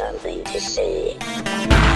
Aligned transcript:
something 0.00 0.42
to 0.44 0.58
say. 0.58 1.89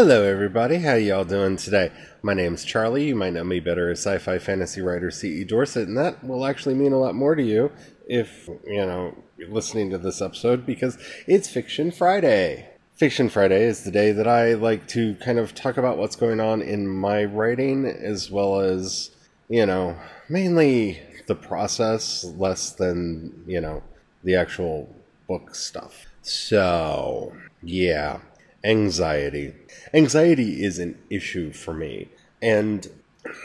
Hello, 0.00 0.22
everybody. 0.22 0.78
How 0.78 0.94
y'all 0.94 1.24
doing 1.24 1.56
today? 1.56 1.90
My 2.22 2.32
name's 2.32 2.64
Charlie. 2.64 3.08
You 3.08 3.16
might 3.16 3.32
know 3.32 3.42
me 3.42 3.58
better 3.58 3.90
as 3.90 3.98
sci-fi 3.98 4.38
fantasy 4.38 4.80
writer 4.80 5.10
C.E. 5.10 5.42
Dorset, 5.42 5.88
and 5.88 5.98
that 5.98 6.22
will 6.22 6.46
actually 6.46 6.76
mean 6.76 6.92
a 6.92 7.00
lot 7.00 7.16
more 7.16 7.34
to 7.34 7.42
you 7.42 7.72
if 8.06 8.48
you 8.64 8.86
know 8.86 9.12
you're 9.36 9.48
listening 9.48 9.90
to 9.90 9.98
this 9.98 10.22
episode 10.22 10.64
because 10.64 10.96
it's 11.26 11.48
Fiction 11.48 11.90
Friday. 11.90 12.68
Fiction 12.94 13.28
Friday 13.28 13.64
is 13.64 13.82
the 13.82 13.90
day 13.90 14.12
that 14.12 14.28
I 14.28 14.54
like 14.54 14.86
to 14.90 15.16
kind 15.16 15.36
of 15.36 15.52
talk 15.52 15.76
about 15.76 15.98
what's 15.98 16.14
going 16.14 16.38
on 16.38 16.62
in 16.62 16.86
my 16.86 17.24
writing, 17.24 17.84
as 17.84 18.30
well 18.30 18.60
as 18.60 19.10
you 19.48 19.66
know 19.66 19.96
mainly 20.28 21.02
the 21.26 21.34
process, 21.34 22.22
less 22.22 22.70
than 22.70 23.42
you 23.48 23.60
know 23.60 23.82
the 24.22 24.36
actual 24.36 24.94
book 25.26 25.56
stuff. 25.56 26.06
So 26.22 27.32
yeah 27.64 28.20
anxiety. 28.64 29.54
Anxiety 29.94 30.64
is 30.64 30.78
an 30.78 30.98
issue 31.10 31.52
for 31.52 31.74
me, 31.74 32.08
and 32.42 32.88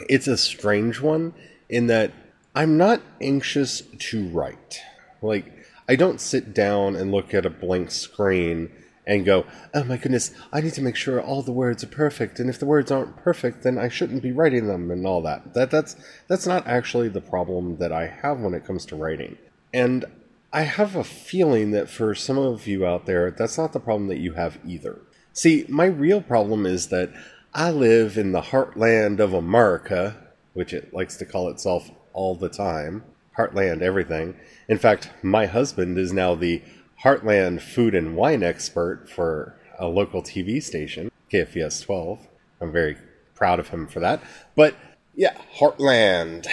it's 0.08 0.26
a 0.26 0.36
strange 0.36 1.00
one 1.00 1.34
in 1.68 1.86
that 1.88 2.12
I'm 2.54 2.76
not 2.76 3.00
anxious 3.20 3.82
to 3.98 4.28
write. 4.28 4.80
Like, 5.22 5.66
I 5.88 5.96
don't 5.96 6.20
sit 6.20 6.54
down 6.54 6.96
and 6.96 7.10
look 7.10 7.34
at 7.34 7.46
a 7.46 7.50
blank 7.50 7.90
screen 7.90 8.70
and 9.06 9.24
go, 9.24 9.44
oh 9.74 9.84
my 9.84 9.96
goodness, 9.96 10.30
I 10.52 10.60
need 10.60 10.72
to 10.74 10.82
make 10.82 10.96
sure 10.96 11.20
all 11.20 11.42
the 11.42 11.52
words 11.52 11.84
are 11.84 11.88
perfect, 11.88 12.40
and 12.40 12.48
if 12.48 12.58
the 12.58 12.66
words 12.66 12.90
aren't 12.90 13.16
perfect, 13.16 13.62
then 13.62 13.78
I 13.78 13.88
shouldn't 13.88 14.22
be 14.22 14.32
writing 14.32 14.66
them 14.66 14.90
and 14.90 15.06
all 15.06 15.20
that. 15.22 15.54
That 15.54 15.70
that's 15.70 15.96
that's 16.26 16.46
not 16.46 16.66
actually 16.66 17.08
the 17.08 17.20
problem 17.20 17.76
that 17.78 17.92
I 17.92 18.06
have 18.06 18.40
when 18.40 18.54
it 18.54 18.64
comes 18.64 18.86
to 18.86 18.96
writing. 18.96 19.36
And 19.74 20.06
I 20.54 20.62
have 20.62 20.94
a 20.94 21.02
feeling 21.02 21.72
that 21.72 21.90
for 21.90 22.14
some 22.14 22.38
of 22.38 22.68
you 22.68 22.86
out 22.86 23.06
there, 23.06 23.32
that's 23.32 23.58
not 23.58 23.72
the 23.72 23.80
problem 23.80 24.06
that 24.06 24.20
you 24.20 24.34
have 24.34 24.60
either. 24.64 25.00
See, 25.32 25.66
my 25.68 25.86
real 25.86 26.22
problem 26.22 26.64
is 26.64 26.90
that 26.90 27.12
I 27.52 27.72
live 27.72 28.16
in 28.16 28.30
the 28.30 28.40
heartland 28.40 29.18
of 29.18 29.34
America, 29.34 30.16
which 30.52 30.72
it 30.72 30.94
likes 30.94 31.16
to 31.16 31.24
call 31.24 31.48
itself 31.48 31.90
all 32.12 32.36
the 32.36 32.48
time. 32.48 33.02
Heartland 33.36 33.82
everything. 33.82 34.36
In 34.68 34.78
fact, 34.78 35.10
my 35.24 35.46
husband 35.46 35.98
is 35.98 36.12
now 36.12 36.36
the 36.36 36.62
Heartland 37.02 37.60
food 37.60 37.96
and 37.96 38.14
wine 38.14 38.44
expert 38.44 39.10
for 39.10 39.58
a 39.76 39.88
local 39.88 40.22
TV 40.22 40.62
station, 40.62 41.10
KFVS 41.32 41.84
12. 41.84 42.28
I'm 42.60 42.70
very 42.70 42.96
proud 43.34 43.58
of 43.58 43.70
him 43.70 43.88
for 43.88 43.98
that. 43.98 44.22
But 44.54 44.76
yeah, 45.16 45.36
Heartland. 45.58 46.46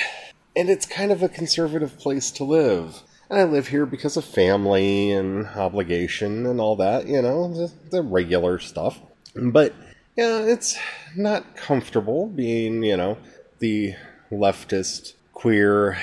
And 0.55 0.71
it's 0.71 0.87
kind 0.87 1.11
of 1.11 1.21
a 1.21 1.29
conservative 1.29 1.99
place 1.99 2.31
to 2.31 2.43
live 2.43 3.03
and 3.31 3.39
I 3.39 3.45
live 3.45 3.69
here 3.69 3.85
because 3.85 4.17
of 4.17 4.25
family 4.25 5.11
and 5.11 5.47
obligation 5.47 6.45
and 6.45 6.59
all 6.59 6.75
that, 6.75 7.07
you 7.07 7.21
know, 7.21 7.53
the, 7.53 7.71
the 7.89 8.01
regular 8.01 8.59
stuff. 8.59 8.99
But 9.33 9.73
yeah, 10.17 10.39
it's 10.41 10.77
not 11.15 11.55
comfortable 11.55 12.27
being, 12.27 12.83
you 12.83 12.97
know, 12.97 13.17
the 13.59 13.95
leftist, 14.31 15.13
queer, 15.31 15.97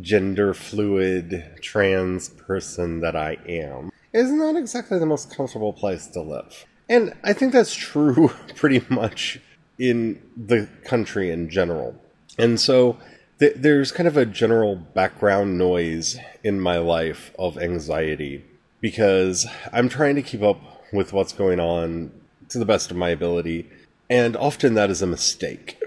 gender 0.00 0.54
fluid, 0.54 1.58
trans 1.62 2.30
person 2.30 2.98
that 3.00 3.14
I 3.14 3.38
am. 3.46 3.92
It's 4.12 4.30
not 4.30 4.56
exactly 4.56 4.98
the 4.98 5.06
most 5.06 5.34
comfortable 5.34 5.72
place 5.72 6.08
to 6.08 6.20
live. 6.20 6.66
And 6.88 7.14
I 7.22 7.32
think 7.32 7.52
that's 7.52 7.76
true 7.76 8.32
pretty 8.56 8.84
much 8.88 9.40
in 9.78 10.20
the 10.36 10.68
country 10.84 11.30
in 11.30 11.48
general. 11.48 11.94
And 12.38 12.58
so 12.60 12.98
th- 13.42 13.56
there's 13.56 13.90
kind 13.90 14.06
of 14.06 14.16
a 14.16 14.24
general 14.24 14.76
background 14.76 15.58
noise 15.58 16.16
in 16.44 16.60
my 16.60 16.78
life 16.78 17.32
of 17.36 17.58
anxiety 17.58 18.44
because 18.80 19.48
I'm 19.72 19.88
trying 19.88 20.14
to 20.14 20.22
keep 20.22 20.42
up 20.42 20.60
with 20.92 21.12
what's 21.12 21.32
going 21.32 21.58
on 21.58 22.12
to 22.50 22.60
the 22.60 22.64
best 22.64 22.92
of 22.92 22.96
my 22.96 23.08
ability, 23.08 23.68
and 24.08 24.36
often 24.36 24.74
that 24.74 24.90
is 24.90 25.02
a 25.02 25.08
mistake. 25.08 25.82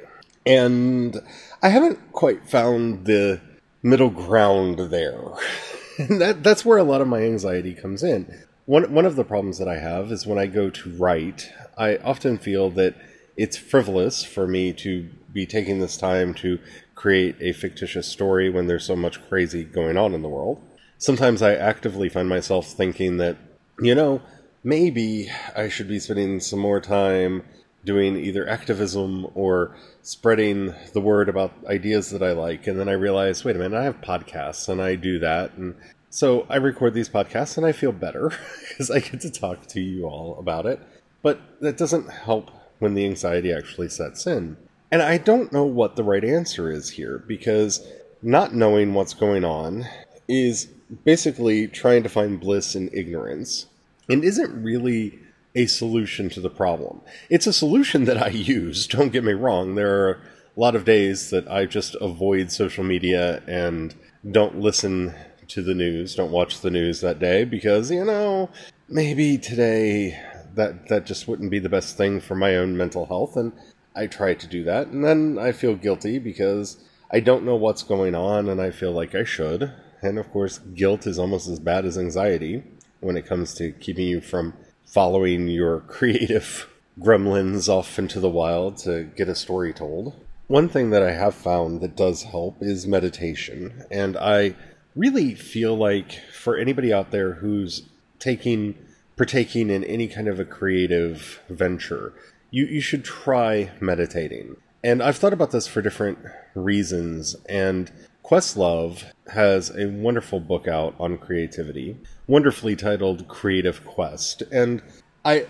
And 0.46 1.22
I 1.64 1.70
haven't 1.70 2.12
quite 2.12 2.50
found 2.50 3.06
the 3.06 3.40
middle 3.82 4.10
ground 4.10 4.92
there. 4.92 5.22
and 5.98 6.20
that 6.20 6.44
that's 6.44 6.66
where 6.66 6.78
a 6.78 6.84
lot 6.84 7.00
of 7.00 7.08
my 7.08 7.22
anxiety 7.22 7.74
comes 7.74 8.04
in. 8.04 8.38
One 8.66 8.92
one 8.92 9.06
of 9.06 9.16
the 9.16 9.24
problems 9.24 9.60
that 9.60 9.70
I 9.70 9.78
have 9.78 10.12
is 10.12 10.28
when 10.28 10.40
I 10.40 10.48
go 10.48 10.70
to 10.70 10.98
write, 10.98 11.50
I 11.78 11.96
often 11.98 12.38
feel 12.38 12.70
that 12.72 12.96
it's 13.38 13.56
frivolous 13.56 14.26
for 14.26 14.46
me 14.46 14.74
to 14.74 15.10
be 15.32 15.46
taking 15.46 15.80
this 15.80 15.98
time 15.98 16.34
to 16.34 16.60
create 16.96 17.36
a 17.40 17.52
fictitious 17.52 18.08
story 18.08 18.50
when 18.50 18.68
there's 18.68 18.86
so 18.86 18.96
much 18.96 19.26
crazy 19.28 19.64
going 19.64 19.98
on 19.98 20.14
in 20.14 20.22
the 20.22 20.30
world. 20.30 20.62
Sometimes 20.98 21.42
I 21.42 21.54
actively 21.54 22.10
find 22.10 22.28
myself 22.28 22.68
thinking 22.68 23.18
that, 23.18 23.38
you 23.80 23.94
know, 23.94 24.22
maybe 24.64 25.30
I 25.56 25.70
should 25.70 25.88
be 25.88 26.00
spending 26.00 26.40
some 26.40 26.60
more 26.60 26.80
time 26.80 27.44
doing 27.84 28.16
either 28.18 28.50
activism 28.50 29.28
or 29.36 29.76
spreading 30.02 30.74
the 30.94 31.02
word 31.02 31.30
about 31.30 31.54
ideas 31.68 32.10
that 32.10 32.24
I 32.24 32.32
like. 32.32 32.66
And 32.66 32.80
then 32.80 32.90
I 32.90 32.94
realize, 32.94 33.44
wait 33.44 33.56
a 33.56 33.60
minute, 33.60 33.78
I 33.78 33.84
have 33.84 34.02
podcasts 34.02 34.68
and 34.68 34.82
I 34.82 34.96
do 34.96 35.20
that. 35.20 35.54
And 35.54 35.76
so 36.10 36.48
I 36.50 36.56
record 36.56 36.94
these 36.94 37.10
podcasts 37.10 37.58
and 37.58 37.66
I 37.66 37.74
feel 37.74 37.92
better 37.92 38.32
because 38.70 38.90
I 38.90 39.00
get 39.00 39.22
to 39.22 39.30
talk 39.30 39.68
to 39.68 39.82
you 39.82 40.06
all 40.06 40.40
about 40.40 40.66
it. 40.66 40.80
But 41.22 41.40
that 41.62 41.78
doesn't 41.78 42.10
help 42.10 42.52
when 42.80 42.94
the 42.94 43.06
anxiety 43.06 43.54
actually 43.54 43.90
sets 43.90 44.26
in. 44.26 44.58
And 44.96 45.04
I 45.04 45.18
don't 45.18 45.52
know 45.52 45.66
what 45.66 45.98
the 45.98 46.06
right 46.06 46.24
answer 46.24 46.72
is 46.72 46.92
here 46.92 47.22
because 47.28 47.86
not 48.22 48.56
knowing 48.56 48.94
what's 48.94 49.14
going 49.14 49.44
on 49.44 49.86
is 50.26 50.68
basically 51.04 51.68
trying 51.68 52.02
to 52.04 52.08
find 52.08 52.40
bliss 52.40 52.78
in 52.78 52.90
ignorance 52.94 53.66
and 54.08 54.24
isn't 54.24 54.64
really 54.64 55.20
a 55.54 55.66
solution 55.66 56.30
to 56.30 56.40
the 56.40 56.50
problem. 56.50 57.02
It's 57.30 57.46
a 57.46 57.52
solution 57.52 58.06
that 58.06 58.24
I 58.24 58.30
use, 58.30 58.88
don't 58.96 59.12
get 59.12 59.26
me 59.26 59.34
wrong. 59.34 59.76
There 59.76 60.08
are 60.08 60.12
a 60.14 60.60
lot 60.62 60.78
of 60.78 60.86
days 60.86 61.30
that 61.30 61.46
I 61.52 61.66
just 61.66 61.98
avoid 62.00 62.50
social 62.50 62.86
media 62.86 63.44
and 63.48 63.94
don't 64.32 64.62
listen 64.62 65.14
to 65.50 65.62
the 65.62 65.76
news, 65.76 66.16
don't 66.16 66.32
watch 66.32 66.62
the 66.62 66.72
news 66.72 67.02
that 67.02 67.20
day 67.20 67.44
because, 67.44 67.92
you 67.92 68.06
know, 68.06 68.50
maybe 68.88 69.38
today 69.38 70.18
that 70.54 70.88
that 70.88 71.06
just 71.06 71.28
wouldn't 71.28 71.52
be 71.52 71.60
the 71.60 71.68
best 71.68 71.98
thing 71.98 72.22
for 72.22 72.36
my 72.36 72.56
own 72.56 72.78
mental 72.78 73.08
health 73.08 73.36
and 73.36 73.52
I 73.96 74.08
try 74.08 74.34
to 74.34 74.48
do 74.48 74.64
that, 74.66 74.88
and 74.88 75.04
then 75.04 75.38
I 75.40 75.52
feel 75.52 75.76
guilty 75.76 76.20
because 76.20 76.78
I 77.12 77.20
don't 77.20 77.46
know 77.46 77.56
what's 77.56 77.84
going 77.84 78.16
on 78.16 78.50
and 78.50 78.60
I 78.60 78.72
feel 78.72 78.92
like 78.92 79.16
I 79.16 79.24
should. 79.24 79.72
And 80.02 80.20
of 80.20 80.32
course, 80.32 80.58
guilt 80.58 81.08
is 81.08 81.18
almost 81.18 81.48
as 81.48 81.60
bad 81.60 81.86
as 81.86 81.98
anxiety 81.98 82.64
when 83.00 83.18
it 83.18 83.26
comes 83.26 83.54
to 83.56 83.72
keeping 83.72 84.08
you 84.08 84.22
from 84.22 84.54
following 84.86 85.48
your 85.48 85.80
creative 85.88 86.70
gremlins 87.00 87.70
off 87.70 88.00
into 88.00 88.20
the 88.20 88.30
wild 88.30 88.78
to 88.78 89.04
get 89.04 89.30
a 89.30 89.36
story 89.36 89.74
told. 89.74 90.14
One 90.48 90.70
thing 90.70 90.92
that 90.92 91.02
I 91.02 91.12
have 91.12 91.34
found 91.34 91.82
that 91.82 91.96
does 91.96 92.24
help 92.24 92.58
is 92.62 92.86
meditation, 92.86 93.84
and 93.90 94.16
I 94.16 94.56
really 94.96 95.34
feel 95.34 95.76
like 95.76 96.20
for 96.32 96.56
anybody 96.56 96.94
out 96.94 97.12
there 97.12 97.34
who's 97.34 97.84
taking 98.20 98.76
partaking 99.18 99.70
in 99.70 99.84
any 99.84 100.08
kind 100.08 100.28
of 100.28 100.40
a 100.40 100.46
creative 100.46 101.42
venture, 101.50 102.14
you, 102.56 102.66
you 102.68 102.80
should 102.80 103.04
try 103.04 103.70
meditating. 103.82 104.56
And 104.82 105.04
I've 105.04 105.18
thought 105.18 105.34
about 105.34 105.52
this 105.52 105.68
for 105.68 105.82
different 105.82 106.20
reasons. 106.54 107.36
And 107.50 107.92
Questlove 108.24 109.04
has 109.34 109.76
a 109.78 109.88
wonderful 109.88 110.40
book 110.40 110.66
out 110.66 110.96
on 110.98 111.18
creativity, 111.18 111.98
wonderfully 112.28 112.78
titled 112.78 113.28
Creative 113.28 113.84
Quest. 113.84 114.42
And 114.54 114.82
I 115.26 115.48